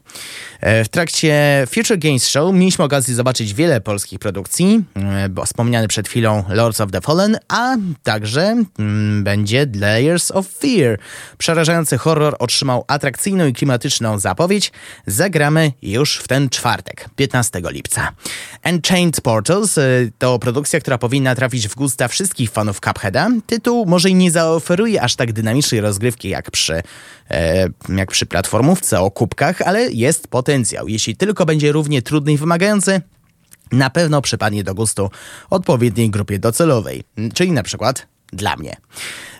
W 0.61 0.87
trakcie 0.91 1.63
Future 1.69 1.97
Games 1.97 2.27
Show 2.27 2.53
mieliśmy 2.53 2.85
okazję 2.85 3.15
zobaczyć 3.15 3.53
wiele 3.53 3.81
polskich 3.81 4.19
produkcji, 4.19 4.83
bo 5.29 5.45
wspomniany 5.45 5.87
przed 5.87 6.07
chwilą 6.07 6.43
Lords 6.49 6.81
of 6.81 6.91
the 6.91 7.01
Fallen, 7.01 7.37
a 7.47 7.75
także 8.03 8.63
mm, 8.79 9.23
będzie 9.23 9.67
Layers 9.75 10.31
of 10.31 10.47
Fear. 10.47 10.99
Przerażający 11.37 11.97
horror 11.97 12.35
otrzymał 12.39 12.85
atrakcyjną 12.87 13.47
i 13.47 13.53
klimatyczną 13.53 14.19
zapowiedź. 14.19 14.71
Zagramy 15.07 15.71
już 15.81 16.17
w 16.17 16.27
ten 16.27 16.49
czwartek, 16.49 17.09
15 17.15 17.61
lipca. 17.71 18.11
Enchained 18.63 19.21
Portals 19.65 20.11
to 20.17 20.39
produkcja, 20.39 20.79
która 20.79 20.97
powinna 20.97 21.35
trafić 21.35 21.67
w 21.67 21.75
gusta 21.75 22.07
wszystkich 22.07 22.51
fanów 22.51 22.79
Cupheada. 22.79 23.29
Tytuł 23.45 23.85
może 23.85 24.09
i 24.09 24.15
nie 24.15 24.31
zaoferuje 24.31 25.01
aż 25.01 25.15
tak 25.15 25.33
dynamicznej 25.33 25.81
rozgrywki 25.81 26.29
jak 26.29 26.51
przy, 26.51 26.83
e, 27.31 27.69
jak 27.89 28.11
przy 28.11 28.25
platformówce 28.25 28.99
o 29.01 29.11
kubkach, 29.11 29.61
ale 29.61 29.91
jest 29.91 30.27
potencjał. 30.27 30.87
Jeśli 30.87 31.15
tylko 31.15 31.45
będzie 31.45 31.71
równie 31.71 32.01
trudny 32.01 32.33
i 32.33 32.37
wymagający, 32.37 33.01
na 33.71 33.89
pewno 33.89 34.21
przypadnie 34.21 34.63
do 34.63 34.75
gustu 34.75 35.09
odpowiedniej 35.49 36.09
grupie 36.09 36.39
docelowej, 36.39 37.03
czyli 37.33 37.51
na 37.51 37.63
przykład 37.63 38.07
dla 38.33 38.55
mnie. 38.55 38.75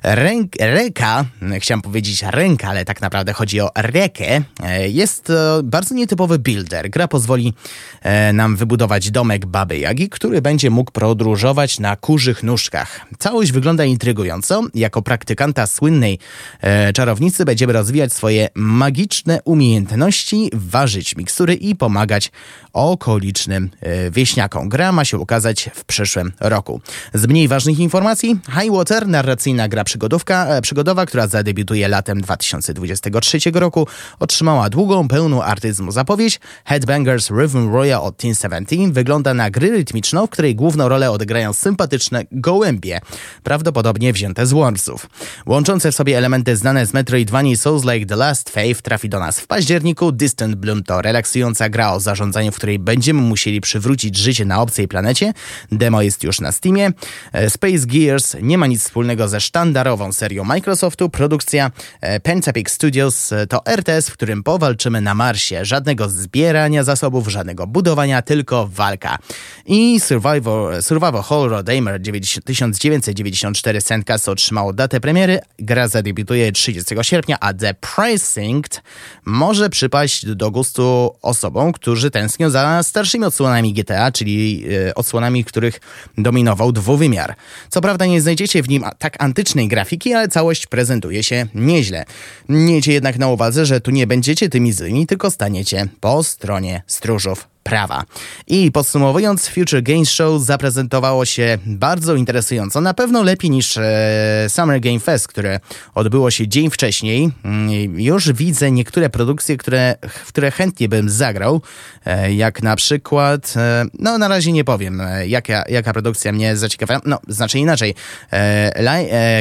Ręk, 0.07 0.53
reka, 0.59 1.25
chciałem 1.59 1.81
powiedzieć 1.81 2.23
ręka, 2.23 2.67
ale 2.67 2.85
tak 2.85 3.01
naprawdę 3.01 3.33
chodzi 3.33 3.61
o 3.61 3.69
rekę, 3.75 4.41
e, 4.63 4.89
jest 4.89 5.31
bardzo 5.63 5.95
nietypowy 5.95 6.39
builder. 6.39 6.89
Gra 6.89 7.07
pozwoli 7.07 7.53
e, 8.01 8.33
nam 8.33 8.55
wybudować 8.55 9.11
domek 9.11 9.45
Baby 9.45 9.77
Jagi, 9.77 10.09
który 10.09 10.41
będzie 10.41 10.69
mógł 10.69 10.91
podróżować 10.91 11.79
na 11.79 11.95
kurzych 11.95 12.43
nóżkach. 12.43 13.05
Całość 13.19 13.51
wygląda 13.51 13.85
intrygująco. 13.85 14.61
Jako 14.73 15.01
praktykanta 15.01 15.67
słynnej 15.67 16.19
e, 16.61 16.93
czarownicy 16.93 17.45
będziemy 17.45 17.73
rozwijać 17.73 18.13
swoje 18.13 18.49
magiczne 18.55 19.39
umiejętności, 19.45 20.49
ważyć 20.53 21.15
mikstury 21.15 21.53
i 21.53 21.75
pomagać 21.75 22.31
okolicznym 22.73 23.69
wieśniakom. 24.11 24.69
Gra 24.69 24.91
ma 24.91 25.05
się 25.05 25.17
ukazać 25.17 25.69
w 25.73 25.85
przyszłym 25.85 26.31
roku. 26.39 26.81
Z 27.13 27.27
mniej 27.27 27.47
ważnych 27.47 27.79
informacji, 27.79 28.39
Highwater, 28.75 29.07
narracyjna 29.07 29.67
gra 29.67 29.83
przygodówka, 29.83 30.47
e, 30.47 30.61
przygodowa, 30.61 31.05
która 31.05 31.27
zadebiutuje 31.27 31.87
latem 31.87 32.21
2023 32.21 33.51
roku, 33.59 33.87
otrzymała 34.19 34.69
długą, 34.69 35.07
pełną 35.07 35.43
artyzmu 35.43 35.91
zapowiedź. 35.91 36.39
Headbangers 36.65 37.31
Rhythm 37.31 37.73
Royal 37.73 38.01
od 38.01 38.17
Teen 38.17 38.35
17 38.35 38.91
wygląda 38.91 39.33
na 39.33 39.49
gry 39.49 39.69
rytmiczną, 39.69 40.27
w 40.27 40.29
której 40.29 40.55
główną 40.55 40.89
rolę 40.89 41.11
odegrają 41.11 41.53
sympatyczne 41.53 42.25
gołębie, 42.31 42.99
prawdopodobnie 43.43 44.13
wzięte 44.13 44.45
z 44.45 44.53
Warsów. 44.53 45.09
Łączące 45.45 45.91
w 45.91 45.95
sobie 45.95 46.17
elementy 46.17 46.55
znane 46.55 46.85
z 46.85 46.93
Metroidvania 46.93 47.51
i 47.51 47.57
Souls 47.57 47.83
like 47.83 48.05
The 48.05 48.15
Last 48.15 48.49
Faith 48.49 48.81
trafi 48.81 49.09
do 49.09 49.19
nas 49.19 49.39
w 49.39 49.47
październiku. 49.47 50.11
Distant 50.11 50.55
Bloom 50.55 50.83
to 50.83 51.01
relaksująca 51.01 51.69
gra 51.69 51.93
o 51.93 51.99
zarządzaniu, 51.99 52.51
w 52.51 52.55
której 52.55 52.79
będziemy 52.79 53.21
musieli 53.21 53.61
przywrócić 53.61 54.17
życie 54.17 54.45
na 54.45 54.61
obcej 54.61 54.87
planecie. 54.87 55.33
Demo 55.71 56.01
jest 56.01 56.23
już 56.23 56.41
na 56.41 56.51
Steamie. 56.51 56.91
E, 57.33 57.49
Space 57.49 57.85
Gears 57.85 58.35
nie 58.41 58.57
ma 58.57 58.64
nic 58.67 58.83
wspólnego 58.83 59.27
ze 59.27 59.41
sztandarową 59.41 60.11
serią 60.11 60.43
Microsoftu. 60.43 61.09
Produkcja 61.09 61.71
e, 62.01 62.19
Pentapic 62.19 62.69
Studios 62.69 63.31
e, 63.31 63.47
to 63.47 63.65
RTS, 63.65 64.09
w 64.09 64.13
którym 64.13 64.43
powalczymy 64.43 65.01
na 65.01 65.15
Marsie. 65.15 65.65
Żadnego 65.65 66.09
zbierania 66.09 66.83
zasobów, 66.83 67.27
żadnego 67.27 67.67
budowania, 67.67 68.21
tylko 68.21 68.67
walka. 68.67 69.17
I 69.65 69.99
Survivor, 69.99 70.83
Survivor 70.83 71.23
Horror 71.23 71.63
Damer 71.63 72.01
1994 72.45 73.81
Sandcast 73.81 74.29
otrzymało 74.29 74.73
datę 74.73 74.99
premiery. 74.99 75.39
Gra 75.59 75.87
zadebiutuje 75.87 76.51
30 76.51 76.95
sierpnia, 77.01 77.37
a 77.39 77.53
The 77.53 77.73
Precinct 77.73 78.81
może 79.25 79.69
przypaść 79.69 80.25
do 80.25 80.51
gustu 80.51 81.15
osobom, 81.21 81.71
którzy 81.71 82.11
tęsknią 82.11 82.49
za 82.49 82.83
starszymi 82.83 83.25
odsłonami 83.25 83.73
GTA, 83.73 84.11
czyli 84.11 84.65
e, 84.87 84.95
odsłonami, 84.95 85.43
w 85.43 85.47
których 85.47 85.79
dominował 86.17 86.71
dwuwymiar. 86.71 87.35
Co 87.69 87.81
prawda 87.81 88.05
nie 88.05 88.21
znajdziecie 88.21 88.54
w 88.63 88.69
nim 88.69 88.83
tak 88.97 89.23
antycznej 89.23 89.67
grafiki, 89.67 90.13
ale 90.13 90.27
całość 90.27 90.67
prezentuje 90.67 91.23
się 91.23 91.45
nieźle. 91.55 92.05
Miejcie 92.49 92.93
jednak 92.93 93.17
na 93.17 93.27
uwadze, 93.27 93.65
że 93.65 93.81
tu 93.81 93.91
nie 93.91 94.07
będziecie 94.07 94.49
tymi 94.49 94.71
złymi, 94.71 95.07
tylko 95.07 95.31
staniecie 95.31 95.87
po 95.99 96.23
stronie 96.23 96.83
stróżów 96.87 97.54
prawa. 97.65 98.03
I 98.47 98.71
podsumowując, 98.71 99.47
Future 99.47 99.81
Games 99.81 100.09
Show 100.09 100.41
zaprezentowało 100.41 101.25
się 101.25 101.57
bardzo 101.65 102.15
interesująco, 102.15 102.81
na 102.81 102.93
pewno 102.93 103.23
lepiej 103.23 103.49
niż 103.49 103.77
e, 103.77 104.45
Summer 104.49 104.79
Game 104.79 104.99
Fest, 104.99 105.27
które 105.27 105.59
odbyło 105.95 106.31
się 106.31 106.47
dzień 106.47 106.69
wcześniej. 106.69 107.31
Mm, 107.45 107.99
już 107.99 108.31
widzę 108.31 108.71
niektóre 108.71 109.09
produkcje, 109.09 109.57
które, 109.57 109.95
w 110.09 110.27
które 110.27 110.51
chętnie 110.51 110.89
bym 110.89 111.09
zagrał, 111.09 111.61
e, 112.05 112.33
jak 112.33 112.63
na 112.63 112.75
przykład, 112.75 113.53
e, 113.57 113.85
no 113.99 114.17
na 114.17 114.27
razie 114.27 114.51
nie 114.51 114.63
powiem, 114.63 115.01
jaka, 115.27 115.63
jaka 115.69 115.93
produkcja 115.93 116.31
mnie 116.31 116.57
zaciekawia, 116.57 117.01
no 117.05 117.19
znaczy 117.27 117.59
inaczej, 117.59 117.95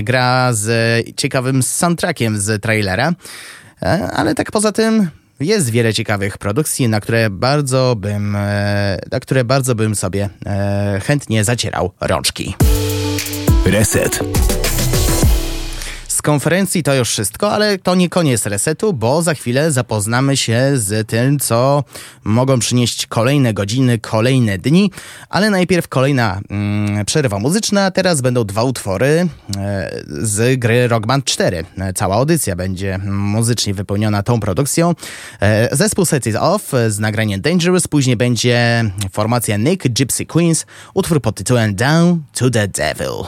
gra 0.03 0.53
z 0.53 0.69
ciekawym 1.17 1.63
soundtrackiem 1.63 2.41
z 2.41 2.63
trailera, 2.63 3.13
ale 4.13 4.35
tak 4.35 4.53
poza 4.53 4.73
tym 4.73 5.11
jest 5.41 5.71
wiele 5.71 5.95
ciekawych 5.95 6.39
produkcji, 6.39 6.89
na 6.89 7.01
które 7.01 7.31
bardzo 7.31 7.97
bym, 7.99 8.33
na 9.13 9.21
które 9.21 9.45
bardzo 9.45 9.75
bym 9.75 9.95
sobie 9.95 10.29
chętnie 11.03 11.45
zacierał 11.45 11.93
rączki. 12.01 12.55
Reset 13.67 14.21
konferencji 16.25 16.83
to 16.83 16.95
już 16.95 17.09
wszystko, 17.09 17.53
ale 17.53 17.79
to 17.79 17.95
nie 17.95 18.09
koniec 18.09 18.47
resetu, 18.47 18.93
bo 18.93 19.23
za 19.23 19.35
chwilę 19.35 19.73
zapoznamy 19.73 20.37
się 20.37 20.71
z 20.75 21.09
tym, 21.09 21.39
co 21.39 21.85
mogą 22.25 22.59
przynieść 22.59 23.07
kolejne 23.07 23.55
godziny, 23.55 23.99
kolejne 23.99 24.59
dni, 24.59 24.91
ale 25.29 25.51
najpierw 25.51 25.89
kolejna 25.89 26.41
mm, 26.51 27.05
przerwa 27.05 27.39
muzyczna. 27.39 27.91
Teraz 27.91 28.21
będą 28.21 28.45
dwa 28.45 28.63
utwory 28.63 29.29
e, 29.57 30.03
z 30.07 30.61
gry 30.61 30.89
Rock 30.89 31.07
Band 31.07 31.25
4. 31.25 31.65
Cała 31.95 32.17
audycja 32.17 32.57
będzie 32.57 32.99
muzycznie 33.09 33.75
wypełniona 33.75 34.23
tą 34.23 34.41
produkcją. 34.41 34.95
E, 35.41 35.77
zespół 35.77 36.05
Set 36.05 36.27
It 36.27 36.37
Off 36.37 36.73
z 36.89 36.99
nagraniem 36.99 37.41
Dangerous, 37.41 37.89
później 37.89 38.17
będzie 38.17 38.85
formacja 39.13 39.57
Nick 39.57 39.89
Gypsy 39.89 40.27
Queens, 40.27 40.67
utwór 40.95 41.23
pod 41.23 41.37
tytułem 41.37 41.75
Down 41.75 42.23
to 42.33 42.51
the 42.51 42.69
Devil. 42.69 43.25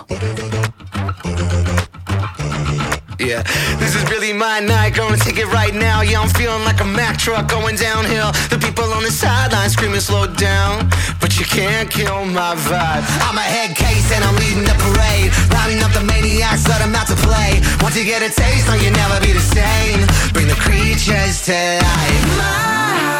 Yeah, 3.18 3.40
this 3.80 3.96
is 3.96 4.04
really 4.10 4.32
my 4.34 4.60
night. 4.60 4.94
Gonna 4.94 5.16
take 5.16 5.38
it 5.38 5.46
right 5.46 5.74
now. 5.74 6.02
Yeah, 6.02 6.20
I'm 6.20 6.28
feeling 6.28 6.64
like 6.64 6.80
a 6.80 6.84
Mack 6.84 7.16
truck 7.16 7.48
going 7.48 7.76
downhill. 7.76 8.32
The 8.52 8.58
people 8.60 8.84
on 8.92 9.02
the 9.04 9.10
sideline 9.10 9.70
screaming, 9.70 10.00
slow 10.00 10.26
down. 10.26 10.88
But 11.20 11.38
you 11.38 11.46
can't 11.46 11.90
kill 11.90 12.26
my 12.26 12.54
vibe. 12.68 13.04
I'm 13.24 13.38
a 13.38 13.40
head 13.40 13.74
case 13.74 14.12
and 14.12 14.22
I'm 14.22 14.36
leading 14.36 14.64
the 14.64 14.76
parade. 14.84 15.32
Rounding 15.48 15.82
up 15.82 15.92
the 15.92 16.04
maniacs, 16.04 16.68
let 16.68 16.80
them 16.80 16.94
out 16.94 17.08
to 17.08 17.16
play. 17.24 17.60
Once 17.80 17.96
you 17.96 18.04
get 18.04 18.20
a 18.20 18.28
taste, 18.28 18.68
no, 18.68 18.74
you'll 18.74 18.92
never 18.92 19.18
be 19.24 19.32
the 19.32 19.40
same. 19.40 20.04
Bring 20.32 20.48
the 20.48 20.60
creatures 20.60 21.40
to 21.46 21.56
life. 21.56 22.36
My 22.36 23.15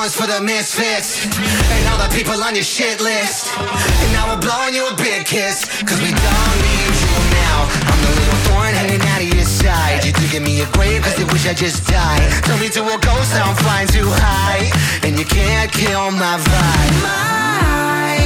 one's 0.00 0.16
for 0.16 0.26
the 0.26 0.40
misfits. 0.40 1.26
And 1.28 1.82
all 1.92 2.00
the 2.00 2.08
people 2.16 2.32
on 2.42 2.54
your 2.54 2.64
shit 2.64 3.00
list. 3.00 3.52
And 3.58 4.12
now 4.16 4.32
we're 4.32 4.40
blowing 4.40 4.72
you 4.74 4.88
a 4.88 4.96
big 4.96 5.26
kiss. 5.26 5.68
Cause 5.84 6.00
we 6.00 6.08
don't 6.08 6.56
need 6.64 6.94
you 7.04 7.16
now. 7.44 7.68
I'm 7.84 8.00
the 8.00 8.12
little 8.16 8.40
thorn 8.48 8.72
hanging 8.80 9.02
out 9.12 9.20
of 9.20 9.28
your 9.28 9.44
side. 9.44 10.00
You're 10.04 10.16
digging 10.16 10.44
me 10.44 10.62
a 10.62 10.68
grave 10.72 11.02
cause 11.02 11.16
they 11.16 11.24
wish 11.24 11.46
I 11.46 11.52
just 11.52 11.86
died. 11.86 12.24
Turn 12.44 12.58
me 12.60 12.70
to 12.70 12.80
a 12.80 12.96
ghost 12.96 13.34
now 13.36 13.50
I'm 13.50 13.56
flying 13.56 13.88
too 13.88 14.08
high. 14.08 14.72
And 15.04 15.18
you 15.18 15.26
can't 15.26 15.70
kill 15.70 16.10
my 16.12 16.36
vibe. 16.48 16.96
My 17.04 18.16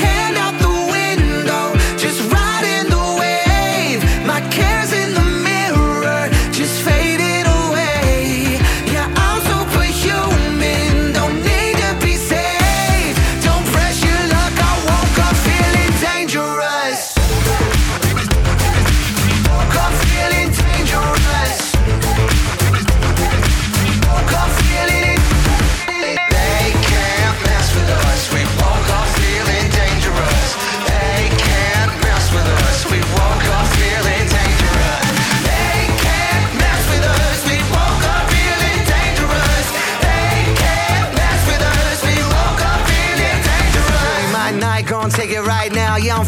hand 0.00 0.17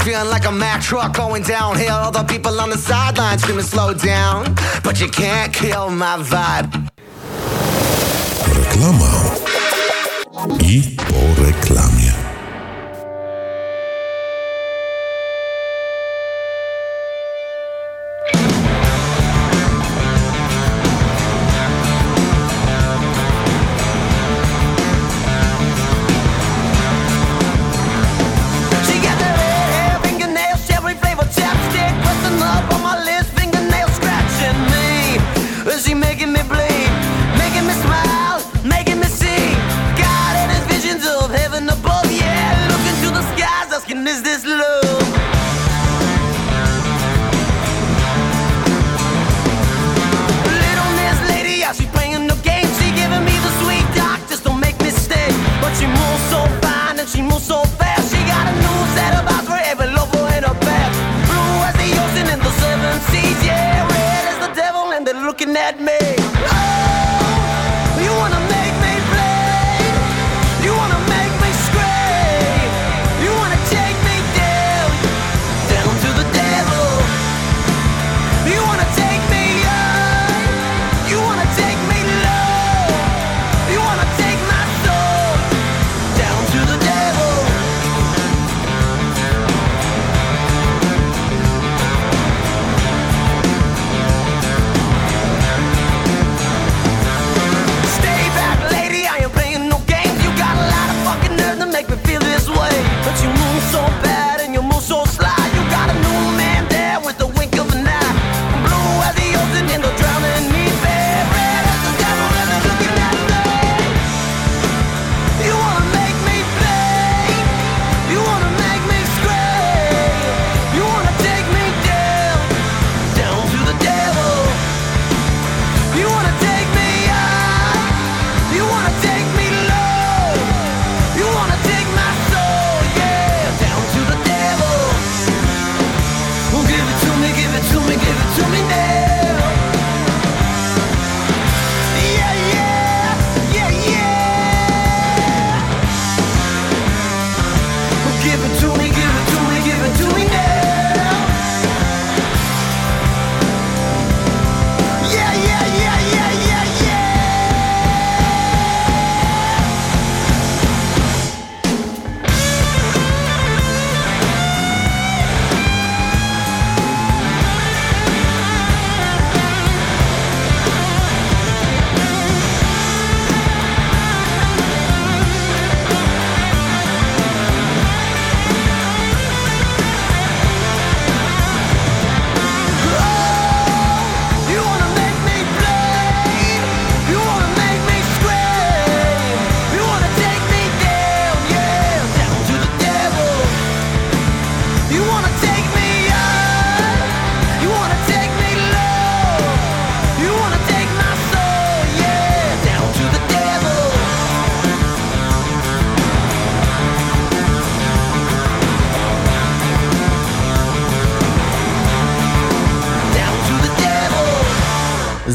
feeling 0.05 0.31
like 0.31 0.47
a 0.47 0.53
Mack 0.53 0.83
truck 0.83 1.17
going 1.17 1.43
downhill 1.43 1.95
All 1.95 2.11
the 2.13 2.25
people 2.25 2.61
on 2.61 2.71
the 2.71 2.79
sidelines 2.79 3.43
screaming 3.43 3.65
slow 3.65 3.95
down 3.95 4.55
But 4.83 5.01
you 5.01 5.09
can't 5.09 5.53
kill 5.53 5.91
my 5.91 6.17
vibe 6.19 6.91
Reklama. 8.71 9.13
I 10.61 10.97
po 10.97 11.43
reklamie. 11.43 12.30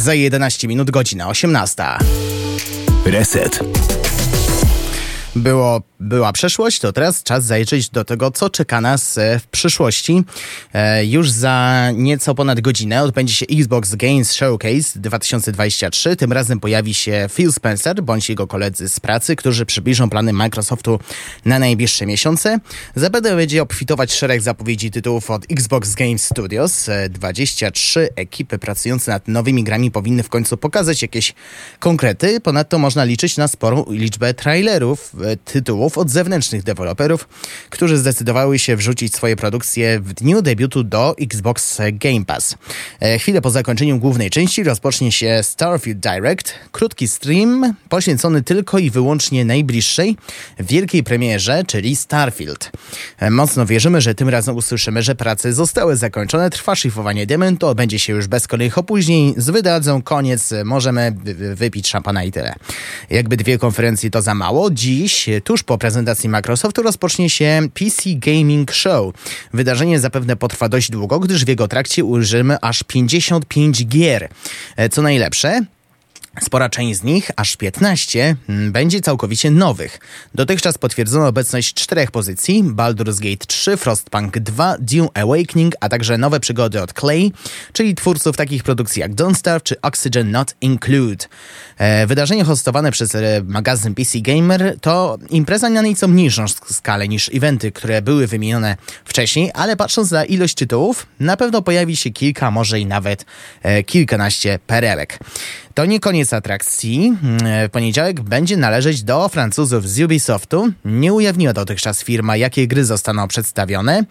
Za 0.06 0.14
11 0.14 0.68
minut 0.68 0.92
godzina 0.92 1.28
18. 1.30 1.84
Reset. 3.06 4.05
Było, 5.36 5.82
była 6.00 6.34
przeszłość, 6.34 6.80
to 6.80 6.94
teraz 6.94 7.24
czas 7.24 7.46
zajrzeć 7.46 7.90
do 7.90 8.06
tego, 8.06 8.32
co 8.32 8.50
czeka 8.50 8.82
nas 8.82 9.18
e, 9.18 9.40
w 9.40 9.48
przyszłości. 9.48 10.24
E, 10.74 11.06
już 11.06 11.32
za 11.32 11.86
nieco 11.94 12.36
ponad 12.36 12.62
godzinę 12.62 13.04
odbędzie 13.04 13.34
się 13.34 13.46
Xbox 13.52 13.96
Games 13.96 14.32
Showcase 14.32 15.00
2023. 15.00 16.16
Tym 16.16 16.34
razem 16.34 16.60
pojawi 16.60 16.94
się 16.94 17.28
Phil 17.32 17.54
Spencer 17.54 18.04
bądź 18.04 18.30
jego 18.30 18.48
koledzy 18.48 18.90
z 18.90 19.00
pracy, 19.00 19.36
którzy 19.36 19.66
przybliżą 19.66 20.10
plany 20.10 20.34
Microsoftu 20.34 21.00
na 21.46 21.60
najbliższe 21.60 22.06
miesiące. 22.06 22.60
Zapewne 22.96 23.36
będzie 23.36 23.62
obfitować 23.62 24.14
szereg 24.14 24.42
zapowiedzi 24.42 24.92
tytułów 24.92 25.32
od 25.32 25.46
Xbox 25.52 25.96
Games 25.96 26.26
Studios. 26.26 26.90
E, 26.90 27.10
23 27.10 28.10
ekipy 28.16 28.60
pracujące 28.60 29.12
nad 29.12 29.28
nowymi 29.28 29.64
grami 29.64 29.92
powinny 29.92 30.24
w 30.24 30.30
końcu 30.30 30.58
pokazać 30.58 31.02
jakieś 31.02 31.34
konkrety. 31.80 32.40
Ponadto 32.40 32.80
można 32.80 33.04
liczyć 33.04 33.38
na 33.38 33.48
sporą 33.48 33.86
liczbę 33.90 34.34
trailerów 34.34 35.12
e, 35.22 35.25
tytułów 35.46 35.98
od 35.98 36.10
zewnętrznych 36.10 36.64
deweloperów, 36.64 37.28
którzy 37.70 37.98
zdecydowały 37.98 38.60
się 38.60 38.76
wrzucić 38.76 39.16
swoje 39.16 39.36
produkcje 39.36 40.00
w 40.00 40.14
dniu 40.14 40.42
debiutu 40.42 40.84
do 40.84 41.16
Xbox 41.22 41.78
Game 41.94 42.26
Pass. 42.26 42.56
E, 43.00 43.20
Chwilę 43.20 43.42
po 43.42 43.50
zakończeniu 43.50 44.00
głównej 44.00 44.30
części 44.30 44.64
rozpocznie 44.64 45.12
się 45.12 45.40
Starfield 45.44 46.00
Direct, 46.00 46.54
krótki 46.72 47.08
stream 47.08 47.74
poświęcony 47.90 48.42
tylko 48.44 48.80
i 48.80 48.90
wyłącznie 48.90 49.46
najbliższej 49.46 50.18
wielkiej 50.60 51.04
premierze, 51.04 51.64
czyli 51.68 51.96
Starfield. 51.96 52.72
E, 53.20 53.30
Mocno 53.32 53.66
wierzymy, 53.66 54.02
że 54.02 54.16
tym 54.16 54.30
razem 54.30 54.56
usłyszymy, 54.56 55.04
że 55.04 55.16
prace 55.16 55.54
zostały 55.54 55.96
zakończone, 55.96 56.50
trwa 56.50 56.76
szlifowanie 56.76 57.26
diamentu, 57.26 57.68
odbędzie 57.68 58.00
się 58.00 58.14
już 58.14 58.28
bez 58.28 58.48
kolejnych 58.48 58.78
opóźnień, 58.78 59.34
z 59.38 59.50
wydadzą 59.50 60.02
koniec, 60.02 60.54
możemy 60.66 61.12
wy- 61.24 61.56
wypić 61.56 61.88
szampana 61.88 62.24
i 62.24 62.32
tyle. 62.32 62.54
Jakby 63.10 63.38
dwie 63.38 63.58
konferencje 63.58 64.10
to 64.10 64.22
za 64.22 64.36
mało, 64.36 64.72
dziś, 64.72 65.15
tuż 65.44 65.64
po 65.64 65.78
prezentacji 65.78 66.30
Microsoftu, 66.30 66.82
rozpocznie 66.82 67.30
się 67.30 67.62
PC 67.74 68.10
Gaming 68.16 68.72
Show. 68.72 69.16
Wydarzenie 69.54 70.00
zapewne 70.00 70.36
potrwa 70.36 70.70
dość 70.70 70.92
długo, 70.92 71.20
gdyż 71.20 71.46
w 71.46 71.48
jego 71.48 71.68
trakcie 71.68 72.04
ujrzymy 72.06 72.58
aż 72.62 72.84
55 72.84 73.86
gier. 73.86 74.30
E, 74.76 74.90
Co 74.90 75.02
najlepsze, 75.02 75.62
Spora 76.42 76.70
część 76.70 77.00
z 77.00 77.04
nich, 77.04 77.32
aż 77.36 77.56
15, 77.58 78.36
m, 78.50 78.72
będzie 78.72 79.02
całkowicie 79.02 79.52
nowych. 79.52 80.00
Dotychczas 80.36 80.78
potwierdzono 80.78 81.28
obecność 81.28 81.74
czterech 81.74 82.12
pozycji: 82.12 82.64
Baldur's 82.64 83.20
Gate 83.20 83.46
3, 83.48 83.78
Frostpunk 83.78 84.40
2, 84.40 84.76
Dune 84.80 85.10
Awakening, 85.14 85.74
a 85.80 85.90
także 85.90 86.18
nowe 86.18 86.40
przygody 86.40 86.82
od 86.82 86.94
Clay, 86.94 87.32
czyli 87.74 87.96
twórców 87.96 88.38
takich 88.38 88.64
produkcji 88.64 89.00
jak 89.00 89.14
Don't 89.16 89.34
Starve 89.36 89.64
czy 89.64 89.82
Oxygen 89.82 90.32
Not 90.32 90.56
Include. 90.62 91.26
E, 91.78 92.08
wydarzenie 92.08 92.44
hostowane 92.44 92.92
przez 92.92 93.16
e, 93.16 93.42
magazyn 93.46 93.96
PC 93.96 94.20
Gamer 94.20 94.78
to 94.82 95.18
impreza 95.30 95.70
na 95.70 95.82
nieco 95.82 96.08
mniejszą 96.08 96.46
sk- 96.46 96.74
skalę 96.74 97.08
niż 97.08 97.30
eventy, 97.34 97.72
które 97.72 98.02
były 98.02 98.28
wymienione 98.28 98.78
wcześniej, 99.06 99.52
ale 99.54 99.76
patrząc 99.76 100.12
na 100.12 100.26
ilość 100.26 100.56
tytułów, 100.56 101.06
na 101.20 101.38
pewno 101.38 101.62
pojawi 101.62 101.96
się 101.96 102.10
kilka, 102.10 102.52
może 102.52 102.80
i 102.80 102.86
nawet 102.86 103.26
e, 103.64 103.84
kilkanaście 103.84 104.60
perełek. 104.68 105.20
To 105.74 105.86
nie 105.86 106.00
koniec 106.00 106.25
atrakcji. 106.34 107.18
W 107.68 107.70
poniedziałek 107.72 108.22
będzie 108.22 108.58
należeć 108.58 109.04
do 109.04 109.30
Francuzów 109.30 109.90
z 109.90 110.00
Ubisoftu. 110.00 110.72
Nie 110.86 111.14
ujawniła 111.14 111.54
dotychczas 111.54 112.04
firma, 112.04 112.38
jakie 112.38 112.68
gry 112.68 112.86
zostaną 112.86 113.28
przedstawione, 113.28 114.04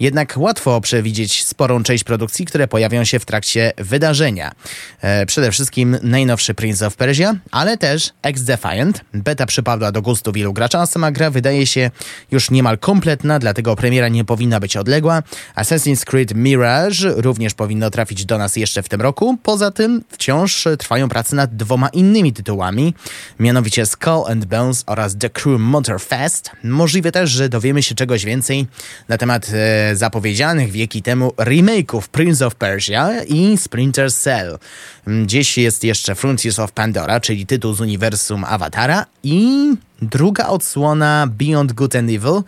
jednak 0.00 0.34
łatwo 0.36 0.80
przewidzieć 0.80 1.44
sporą 1.44 1.82
część 1.82 2.04
produkcji, 2.04 2.44
które 2.44 2.68
pojawią 2.68 3.04
się 3.04 3.18
w 3.18 3.24
trakcie 3.24 3.72
wydarzenia. 3.76 4.52
E, 5.00 5.26
Przede 5.26 5.50
wszystkim 5.50 5.96
najnowszy 6.02 6.54
Prince 6.54 6.82
of 6.82 6.96
Persia, 6.96 7.34
ale 7.50 7.76
też 7.76 8.10
X-Defiant. 8.22 9.00
Beta 9.14 9.46
przypadła 9.46 9.92
do 9.92 10.02
gustu 10.02 10.32
wielu 10.32 10.52
graczy, 10.52 10.78
a 10.78 10.86
sama 10.86 11.12
gra 11.12 11.30
wydaje 11.30 11.66
się 11.66 11.90
już 12.30 12.50
niemal 12.50 12.78
kompletna, 12.78 13.38
dlatego 13.38 13.76
premiera 13.76 14.08
nie 14.08 14.24
powinna 14.24 14.60
być 14.60 14.76
odległa. 14.76 15.22
Assassin's 15.56 16.04
Creed 16.04 16.34
Mirage 16.34 17.12
również 17.16 17.54
powinno 17.54 17.90
trafić 17.90 18.24
do 18.24 18.38
nas 18.38 18.56
jeszcze 18.56 18.82
w 18.82 18.88
tym 18.88 19.00
roku. 19.00 19.38
Poza 19.42 19.70
tym 19.70 20.04
wciąż 20.08 20.68
trwają 20.78 21.08
prace 21.08 21.36
nad 21.36 21.56
dwoma 21.64 21.88
innymi 21.88 22.32
tytułami, 22.32 22.94
mianowicie 23.38 23.86
Skull 23.86 24.24
and 24.28 24.44
Bones 24.44 24.84
oraz 24.86 25.16
The 25.18 25.30
Crew 25.30 25.60
Motorfest. 25.60 26.50
Możliwe 26.64 27.12
też, 27.12 27.30
że 27.30 27.48
dowiemy 27.48 27.82
się 27.82 27.94
czegoś 27.94 28.24
więcej 28.24 28.66
na 29.08 29.18
temat 29.18 29.50
e, 29.54 29.96
zapowiedzianych 29.96 30.70
wieki 30.70 31.02
temu 31.02 31.28
remake'ów 31.36 32.02
Prince 32.08 32.42
of 32.42 32.54
Persia 32.54 33.10
i 33.24 33.58
Splinter 33.58 34.12
Cell. 34.12 34.58
Mm, 35.06 35.24
Gdzieś 35.26 35.58
jest 35.58 35.84
jeszcze 35.84 36.14
Frontiers 36.14 36.58
of 36.58 36.72
Pandora, 36.72 37.20
czyli 37.20 37.46
tytuł 37.46 37.74
z 37.74 37.80
uniwersum 37.80 38.44
Awatara 38.44 39.06
i 39.22 39.68
druga 40.02 40.46
odsłona 40.46 41.26
Beyond 41.30 41.72
Good 41.72 41.96
and 41.96 42.10
Evil, 42.10 42.42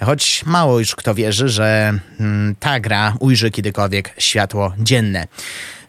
choć 0.00 0.42
mało 0.46 0.78
już 0.78 0.96
kto 0.96 1.14
wierzy, 1.14 1.48
że 1.48 1.98
mm, 2.20 2.54
ta 2.60 2.80
gra 2.80 3.16
ujrzy 3.20 3.50
kiedykolwiek 3.50 4.14
światło 4.18 4.72
dzienne. 4.78 5.26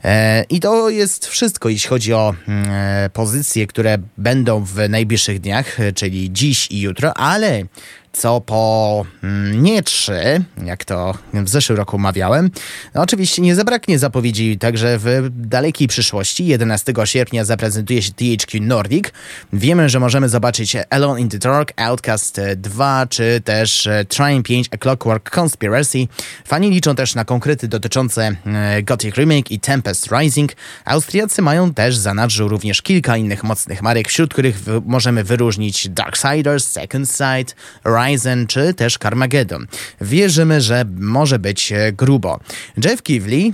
E, 0.07 0.45
I 0.49 0.59
to 0.59 0.89
jest 0.89 1.27
wszystko, 1.27 1.69
jeśli 1.69 1.89
chodzi 1.89 2.13
o 2.13 2.35
mm, 2.47 2.65
e, 2.71 3.09
pozycje, 3.09 3.67
które 3.67 3.97
będą 4.17 4.63
w 4.63 4.89
najbliższych 4.89 5.39
dniach, 5.39 5.79
e, 5.79 5.93
czyli 5.93 6.33
dziś 6.33 6.71
i 6.71 6.81
jutro, 6.81 7.17
ale 7.17 7.63
co 8.17 8.41
po 8.41 9.05
mm, 9.23 9.63
nie 9.63 9.83
trzy, 9.83 10.43
jak 10.65 10.85
to 10.85 11.17
w 11.33 11.49
zeszłym 11.49 11.77
roku 11.77 11.97
mawiałem, 11.97 12.51
no 12.95 13.01
oczywiście 13.01 13.41
nie 13.41 13.55
zabraknie 13.55 13.99
zapowiedzi 13.99 14.57
także 14.57 14.97
w 14.97 15.29
dalekiej 15.31 15.87
przyszłości. 15.87 16.45
11 16.45 16.93
sierpnia 17.03 17.45
zaprezentuje 17.45 18.01
się 18.01 18.11
THQ 18.11 18.61
Nordic. 18.61 19.05
Wiemy, 19.53 19.89
że 19.89 19.99
możemy 19.99 20.29
zobaczyć 20.29 20.75
Alone 20.89 21.21
in 21.21 21.29
the 21.29 21.37
Dark, 21.37 21.73
Outcast 21.81 22.41
2, 22.55 23.07
czy 23.09 23.41
też 23.45 23.87
e, 23.87 24.05
Trine 24.05 24.43
5 24.43 24.67
A 24.71 24.77
Clockwork 24.77 25.37
Conspiracy. 25.39 26.07
Fani 26.45 26.69
liczą 26.69 26.95
też 26.95 27.15
na 27.15 27.25
konkrety 27.25 27.67
dotyczące 27.67 28.35
e, 28.45 28.83
Gothic 28.83 29.15
Remake 29.15 29.51
i 29.51 29.59
Tempest 29.59 30.09
Rising. 30.11 30.51
Austriacy 30.85 31.41
mają 31.41 31.73
też 31.73 31.97
za 31.97 32.13
również 32.39 32.81
kilka 32.81 33.17
innych 33.17 33.43
mocnych 33.43 33.81
marek, 33.81 34.07
wśród 34.07 34.33
których 34.33 34.59
możemy 34.85 35.23
wyróżnić 35.23 35.89
Darksiders, 35.89 36.67
Second 36.67 37.09
Sight, 37.09 37.55
Ryzen 38.07 38.47
czy 38.47 38.73
też 38.73 38.97
Carmageddon. 38.97 39.67
Wierzymy, 40.01 40.61
że 40.61 40.85
może 40.99 41.39
być 41.39 41.71
e, 41.71 41.93
grubo. 41.93 42.39
Jeff 42.85 43.03
Kivley 43.03 43.53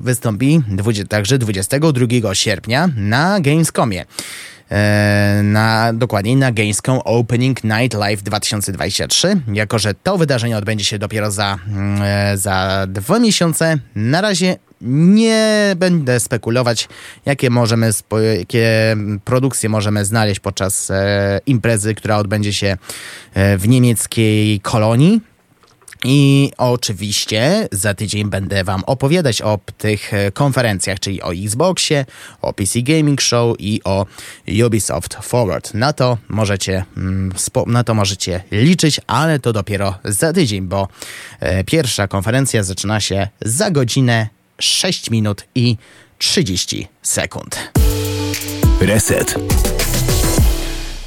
wystąpi 0.00 0.62
20, 0.68 1.06
także 1.06 1.38
22 1.38 2.34
sierpnia 2.34 2.88
na 2.96 3.40
Gamescomie. 3.40 4.04
E, 4.70 5.40
na, 5.44 5.92
dokładniej 5.92 6.36
na 6.36 6.52
Gamescom 6.52 6.98
Opening 7.04 7.64
Night 7.64 7.94
Live 7.94 8.22
2023. 8.22 9.40
Jako, 9.52 9.78
że 9.78 9.94
to 9.94 10.18
wydarzenie 10.18 10.56
odbędzie 10.56 10.84
się 10.84 10.98
dopiero 10.98 11.30
za, 11.30 11.58
mm, 11.68 12.02
e, 12.02 12.36
za 12.36 12.86
dwa 12.88 13.18
miesiące, 13.18 13.78
na 13.94 14.20
razie 14.20 14.56
nie 14.80 15.72
będę 15.76 16.20
spekulować, 16.20 16.88
jakie 17.26 17.50
możemy, 17.50 17.90
jakie 18.38 18.96
produkcje 19.24 19.68
możemy 19.68 20.04
znaleźć 20.04 20.40
podczas 20.40 20.90
e, 20.90 21.40
imprezy, 21.46 21.94
która 21.94 22.16
odbędzie 22.16 22.52
się 22.52 22.76
e, 23.34 23.58
w 23.58 23.68
niemieckiej 23.68 24.60
kolonii. 24.60 25.20
I 26.04 26.50
oczywiście 26.58 27.68
za 27.72 27.94
tydzień 27.94 28.30
będę 28.30 28.64
Wam 28.64 28.84
opowiadać 28.84 29.42
o 29.42 29.58
tych 29.78 30.14
e, 30.14 30.32
konferencjach, 30.32 31.00
czyli 31.00 31.22
o 31.22 31.32
Xboxie, 31.32 32.04
o 32.42 32.52
PC 32.52 32.82
Gaming 32.82 33.20
Show 33.20 33.56
i 33.58 33.80
o 33.84 34.06
Ubisoft 34.66 35.14
Forward. 35.22 35.74
Na 35.74 35.92
to 35.92 36.18
możecie, 36.28 36.84
mm, 36.96 37.32
na 37.66 37.84
to 37.84 37.94
możecie 37.94 38.42
liczyć, 38.50 39.00
ale 39.06 39.38
to 39.38 39.52
dopiero 39.52 39.98
za 40.04 40.32
tydzień, 40.32 40.68
bo 40.68 40.88
pierwsza 41.66 42.08
konferencja 42.08 42.62
zaczyna 42.62 43.00
się 43.00 43.28
za 43.40 43.70
godzinę 43.70 44.39
6 44.60 45.10
minut 45.10 45.44
i 45.54 45.76
30 46.18 46.88
sekund. 47.02 47.70
Reset. 48.80 49.34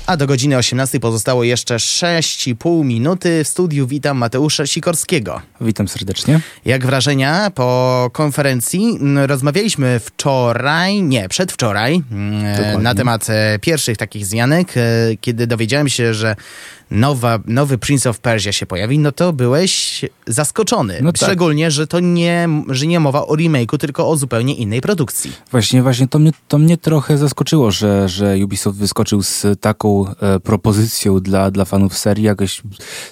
A 0.05 0.17
do 0.17 0.27
godziny 0.27 0.57
18 0.57 0.99
pozostało 0.99 1.43
jeszcze 1.43 1.75
6,5 1.75 2.85
minuty. 2.85 3.43
W 3.43 3.47
studiu 3.47 3.87
witam 3.87 4.17
Mateusza 4.17 4.67
Sikorskiego. 4.67 5.41
Witam 5.61 5.87
serdecznie. 5.87 6.39
Jak 6.65 6.85
wrażenia 6.85 7.51
po 7.55 8.09
konferencji? 8.13 8.97
Mm, 9.01 9.25
Rozmawialiśmy 9.25 9.99
wczoraj, 9.99 11.01
nie, 11.01 11.29
przedwczoraj, 11.29 12.01
mm, 12.11 12.55
Dokładnie. 12.57 12.83
na 12.83 12.95
temat 12.95 13.29
e, 13.29 13.59
pierwszych 13.61 13.97
takich 13.97 14.25
zmianek, 14.25 14.73
e, 14.77 14.81
kiedy 15.21 15.47
dowiedziałem 15.47 15.89
się, 15.89 16.13
że 16.13 16.35
nowa, 16.93 17.39
nowy 17.45 17.77
Prince 17.77 18.07
of 18.07 18.19
Persia 18.19 18.51
się 18.51 18.65
pojawi, 18.65 18.99
no 18.99 19.11
to 19.11 19.33
byłeś 19.33 20.01
zaskoczony. 20.27 20.99
No 21.01 21.11
tak. 21.11 21.27
Szczególnie, 21.27 21.71
że 21.71 21.87
to 21.87 21.99
nie, 21.99 22.49
że 22.69 22.87
nie 22.87 22.99
mowa 22.99 23.27
o 23.27 23.33
remake'u, 23.35 23.77
tylko 23.77 24.09
o 24.09 24.17
zupełnie 24.17 24.55
innej 24.55 24.81
produkcji. 24.81 25.31
Właśnie, 25.51 25.83
właśnie 25.83 26.07
to 26.07 26.19
mnie, 26.19 26.31
to 26.47 26.57
mnie 26.57 26.77
trochę 26.77 27.17
zaskoczyło, 27.17 27.71
że, 27.71 28.09
że 28.09 28.35
Ubisoft 28.43 28.77
wyskoczył 28.77 29.23
z 29.23 29.45
taką 29.61 30.05
e, 30.07 30.39
propozycją 30.39 31.19
dla, 31.19 31.51
dla 31.51 31.65
fanów 31.65 31.97
serii. 31.97 32.23
Jakoś 32.23 32.61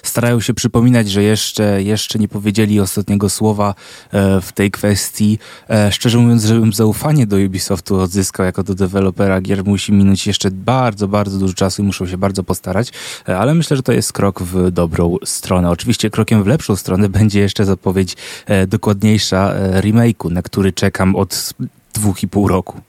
starają 0.02 0.40
się 0.40 0.54
przypominać, 0.54 1.10
że 1.10 1.22
jeszcze, 1.22 1.82
jeszcze 1.82 2.18
nie 2.18 2.28
powiedzieli 2.28 2.80
ostatniego 2.80 3.28
słowa 3.28 3.74
e, 4.10 4.40
w 4.40 4.52
tej 4.52 4.70
kwestii. 4.70 5.38
E, 5.70 5.92
szczerze 5.92 6.18
mówiąc, 6.18 6.44
żebym 6.44 6.72
zaufanie 6.72 7.26
do 7.26 7.36
Ubisoftu 7.36 8.00
odzyskał 8.00 8.46
jako 8.46 8.62
do 8.62 8.74
dewelopera 8.74 9.40
gier, 9.40 9.64
musi 9.64 9.92
minąć 9.92 10.26
jeszcze 10.26 10.50
bardzo, 10.50 11.08
bardzo 11.08 11.38
dużo 11.38 11.54
czasu 11.54 11.82
i 11.82 11.84
muszą 11.84 12.06
się 12.06 12.18
bardzo 12.18 12.44
postarać, 12.44 12.92
e, 13.28 13.38
ale 13.38 13.54
myślę, 13.54 13.71
że 13.76 13.82
to 13.82 13.92
jest 13.92 14.12
krok 14.12 14.42
w 14.42 14.70
dobrą 14.70 15.16
stronę. 15.24 15.70
Oczywiście 15.70 16.10
krokiem 16.10 16.44
w 16.44 16.46
lepszą 16.46 16.76
stronę 16.76 17.08
będzie 17.18 17.40
jeszcze 17.40 17.64
zapowiedź 17.64 18.16
e, 18.46 18.66
dokładniejsza 18.66 19.52
e, 19.52 19.80
remake'u, 19.80 20.30
na 20.30 20.42
który 20.42 20.72
czekam 20.72 21.16
od 21.16 21.54
dwóch 21.94 22.22
i 22.22 22.28
pół 22.28 22.48
roku. 22.48 22.80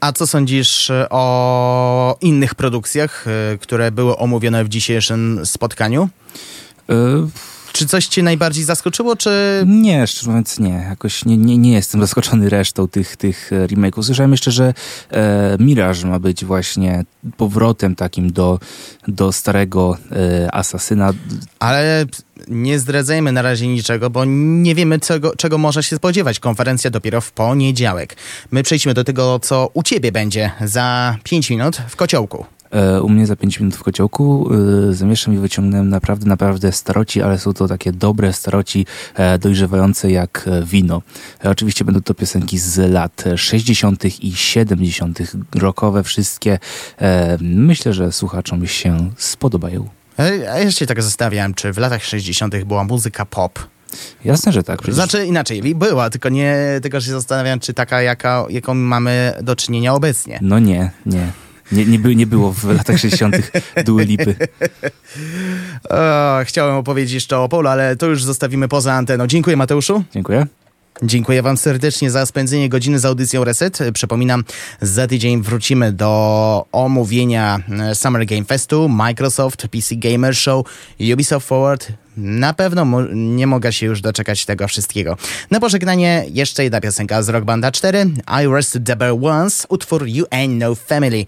A 0.00 0.12
co 0.12 0.26
sądzisz 0.26 0.90
e, 0.90 1.06
o 1.10 2.16
innych 2.20 2.54
produkcjach, 2.54 3.24
które 3.60 3.90
były 3.92 4.16
omówione 4.16 4.64
w 4.64 4.68
dzisiejszym 4.68 5.40
spotkaniu? 5.44 6.08
Czy 7.80 7.86
coś 7.86 8.06
cię 8.06 8.22
najbardziej 8.22 8.64
zaskoczyło, 8.64 9.16
czy... 9.16 9.30
Nie, 9.66 10.06
szczerze 10.06 10.30
mówiąc 10.30 10.58
nie. 10.58 10.86
Jakoś 10.88 11.24
nie, 11.24 11.36
nie, 11.36 11.58
nie 11.58 11.72
jestem 11.72 12.00
zaskoczony 12.00 12.48
resztą 12.48 12.88
tych, 12.88 13.16
tych 13.16 13.52
e, 13.52 13.66
remake'ów. 13.66 14.02
Słyszałem 14.02 14.30
jeszcze, 14.30 14.50
że 14.50 14.74
e, 15.10 15.56
Mirage 15.60 16.06
ma 16.06 16.18
być 16.18 16.44
właśnie 16.44 17.04
powrotem 17.36 17.96
takim 17.96 18.32
do, 18.32 18.58
do 19.08 19.32
starego 19.32 19.98
e, 20.12 20.54
Asasyna. 20.54 21.12
Ale 21.58 22.06
nie 22.48 22.78
zdradzajmy 22.78 23.32
na 23.32 23.42
razie 23.42 23.66
niczego, 23.66 24.10
bo 24.10 24.24
nie 24.24 24.74
wiemy, 24.74 24.98
czego, 24.98 25.36
czego 25.36 25.58
może 25.58 25.82
się 25.82 25.96
spodziewać. 25.96 26.40
Konferencja 26.40 26.90
dopiero 26.90 27.20
w 27.20 27.32
poniedziałek. 27.32 28.16
My 28.50 28.62
przejdźmy 28.62 28.94
do 28.94 29.04
tego, 29.04 29.38
co 29.38 29.70
u 29.74 29.82
ciebie 29.82 30.12
będzie 30.12 30.50
za 30.64 31.16
5 31.24 31.50
minut 31.50 31.76
w 31.88 31.96
kociołku. 31.96 32.46
E, 32.70 33.02
u 33.02 33.08
mnie 33.08 33.26
za 33.26 33.36
5 33.36 33.60
minut 33.60 33.76
w 33.76 33.82
kociołku 33.82 34.50
e, 34.90 34.92
zamieszam 34.92 35.34
i 35.34 35.38
wyciągnąłem 35.38 35.88
naprawdę, 35.88 36.26
naprawdę 36.26 36.72
staroci, 36.72 37.22
ale 37.22 37.38
są 37.38 37.52
to 37.52 37.68
takie 37.68 37.92
dobre 37.92 38.32
staroci, 38.32 38.86
e, 39.14 39.38
dojrzewające 39.38 40.10
jak 40.10 40.50
wino. 40.64 41.02
Oczywiście 41.44 41.84
będą 41.84 42.00
to 42.00 42.14
piosenki 42.14 42.58
z 42.58 42.90
lat 42.92 43.24
60. 43.36 44.04
i 44.24 44.32
70. 44.34 45.18
rockowe 45.54 46.02
wszystkie. 46.02 46.58
Myślę, 47.40 47.92
że 47.92 48.12
słuchaczom 48.12 48.66
się 48.66 49.10
spodobają. 49.16 49.88
A 50.52 50.70
się 50.70 50.86
tak 50.86 51.02
zastanawiałem, 51.02 51.54
czy 51.54 51.72
w 51.72 51.78
latach 51.78 52.04
60. 52.04 52.64
była 52.64 52.84
muzyka 52.84 53.26
pop. 53.26 53.58
Jasne, 54.24 54.52
że 54.52 54.62
tak. 54.62 54.78
Przecież... 54.78 54.94
Znaczy 54.94 55.26
inaczej, 55.26 55.74
była, 55.74 56.10
tylko 56.10 56.28
nie, 56.28 56.56
tylko 56.82 57.00
się 57.00 57.10
zastanawiam, 57.10 57.60
czy 57.60 57.74
taka, 57.74 58.02
jaka, 58.02 58.46
jaką 58.50 58.74
mamy 58.74 59.32
do 59.42 59.56
czynienia 59.56 59.94
obecnie. 59.94 60.38
No 60.42 60.58
nie, 60.58 60.90
nie. 61.06 61.32
Nie, 61.72 61.86
nie, 61.86 61.98
by, 61.98 62.16
nie 62.16 62.26
było 62.26 62.52
w 62.52 62.64
latach 62.64 62.98
60. 62.98 63.36
Dua 63.84 64.02
Lipy. 64.02 64.34
O, 65.90 66.40
chciałem 66.44 66.76
opowiedzieć 66.76 67.14
jeszcze 67.14 67.38
o 67.38 67.48
Polu, 67.48 67.68
ale 67.68 67.96
to 67.96 68.06
już 68.06 68.24
zostawimy 68.24 68.68
poza 68.68 68.94
anteną. 68.94 69.26
Dziękuję 69.26 69.56
Mateuszu. 69.56 70.04
Dziękuję. 70.14 70.46
Dziękuję 71.02 71.42
Wam 71.42 71.56
serdecznie 71.56 72.10
za 72.10 72.26
spędzenie 72.26 72.68
godziny 72.68 72.98
z 72.98 73.04
audycją 73.04 73.44
Reset. 73.44 73.78
Przypominam, 73.94 74.44
za 74.80 75.06
tydzień 75.06 75.42
wrócimy 75.42 75.92
do 75.92 76.66
omówienia 76.72 77.58
e, 77.80 77.94
Summer 77.94 78.26
Game 78.26 78.44
Festu, 78.44 78.88
Microsoft, 78.88 79.68
PC 79.68 79.96
Gamer 79.96 80.36
Show, 80.36 80.66
Ubisoft 81.12 81.46
Forward. 81.46 81.92
Na 82.16 82.54
pewno 82.54 82.86
nie 83.14 83.46
mogę 83.46 83.72
się 83.72 83.86
już 83.86 84.00
doczekać 84.00 84.44
tego 84.44 84.68
wszystkiego. 84.68 85.16
Na 85.50 85.60
pożegnanie 85.60 86.24
jeszcze 86.28 86.64
jedna 86.64 86.80
piosenka 86.80 87.22
z 87.22 87.28
Rock 87.28 87.44
Banda 87.44 87.72
4, 87.72 88.06
I 88.42 88.54
Rest 88.54 88.78
the 88.84 88.96
Bear 88.96 89.14
Once, 89.22 89.66
utwór 89.68 90.08
You 90.08 90.24
Ain't 90.24 90.48
No 90.48 90.74
Family. 90.74 91.24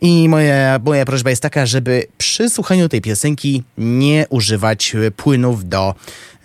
I 0.00 0.28
moja, 0.28 0.80
moja 0.84 1.04
prośba 1.04 1.30
jest 1.30 1.42
taka, 1.42 1.66
żeby 1.66 2.06
przy 2.18 2.50
słuchaniu 2.50 2.88
tej 2.88 3.00
piosenki 3.00 3.62
nie 3.78 4.26
używać 4.28 4.96
płynów 5.16 5.68
do 5.68 5.94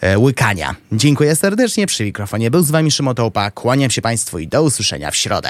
e, 0.01 0.19
łykania. 0.19 0.75
Dziękuję 0.91 1.35
serdecznie, 1.35 1.87
przy 1.87 2.03
mikrofonie 2.03 2.51
był 2.51 2.63
z 2.63 2.71
wami 2.71 2.91
Szymon 2.91 3.15
kłaniam 3.53 3.89
się 3.89 4.01
Państwu 4.01 4.39
i 4.39 4.47
do 4.47 4.63
usłyszenia 4.63 5.11
w 5.11 5.15
środę. 5.15 5.49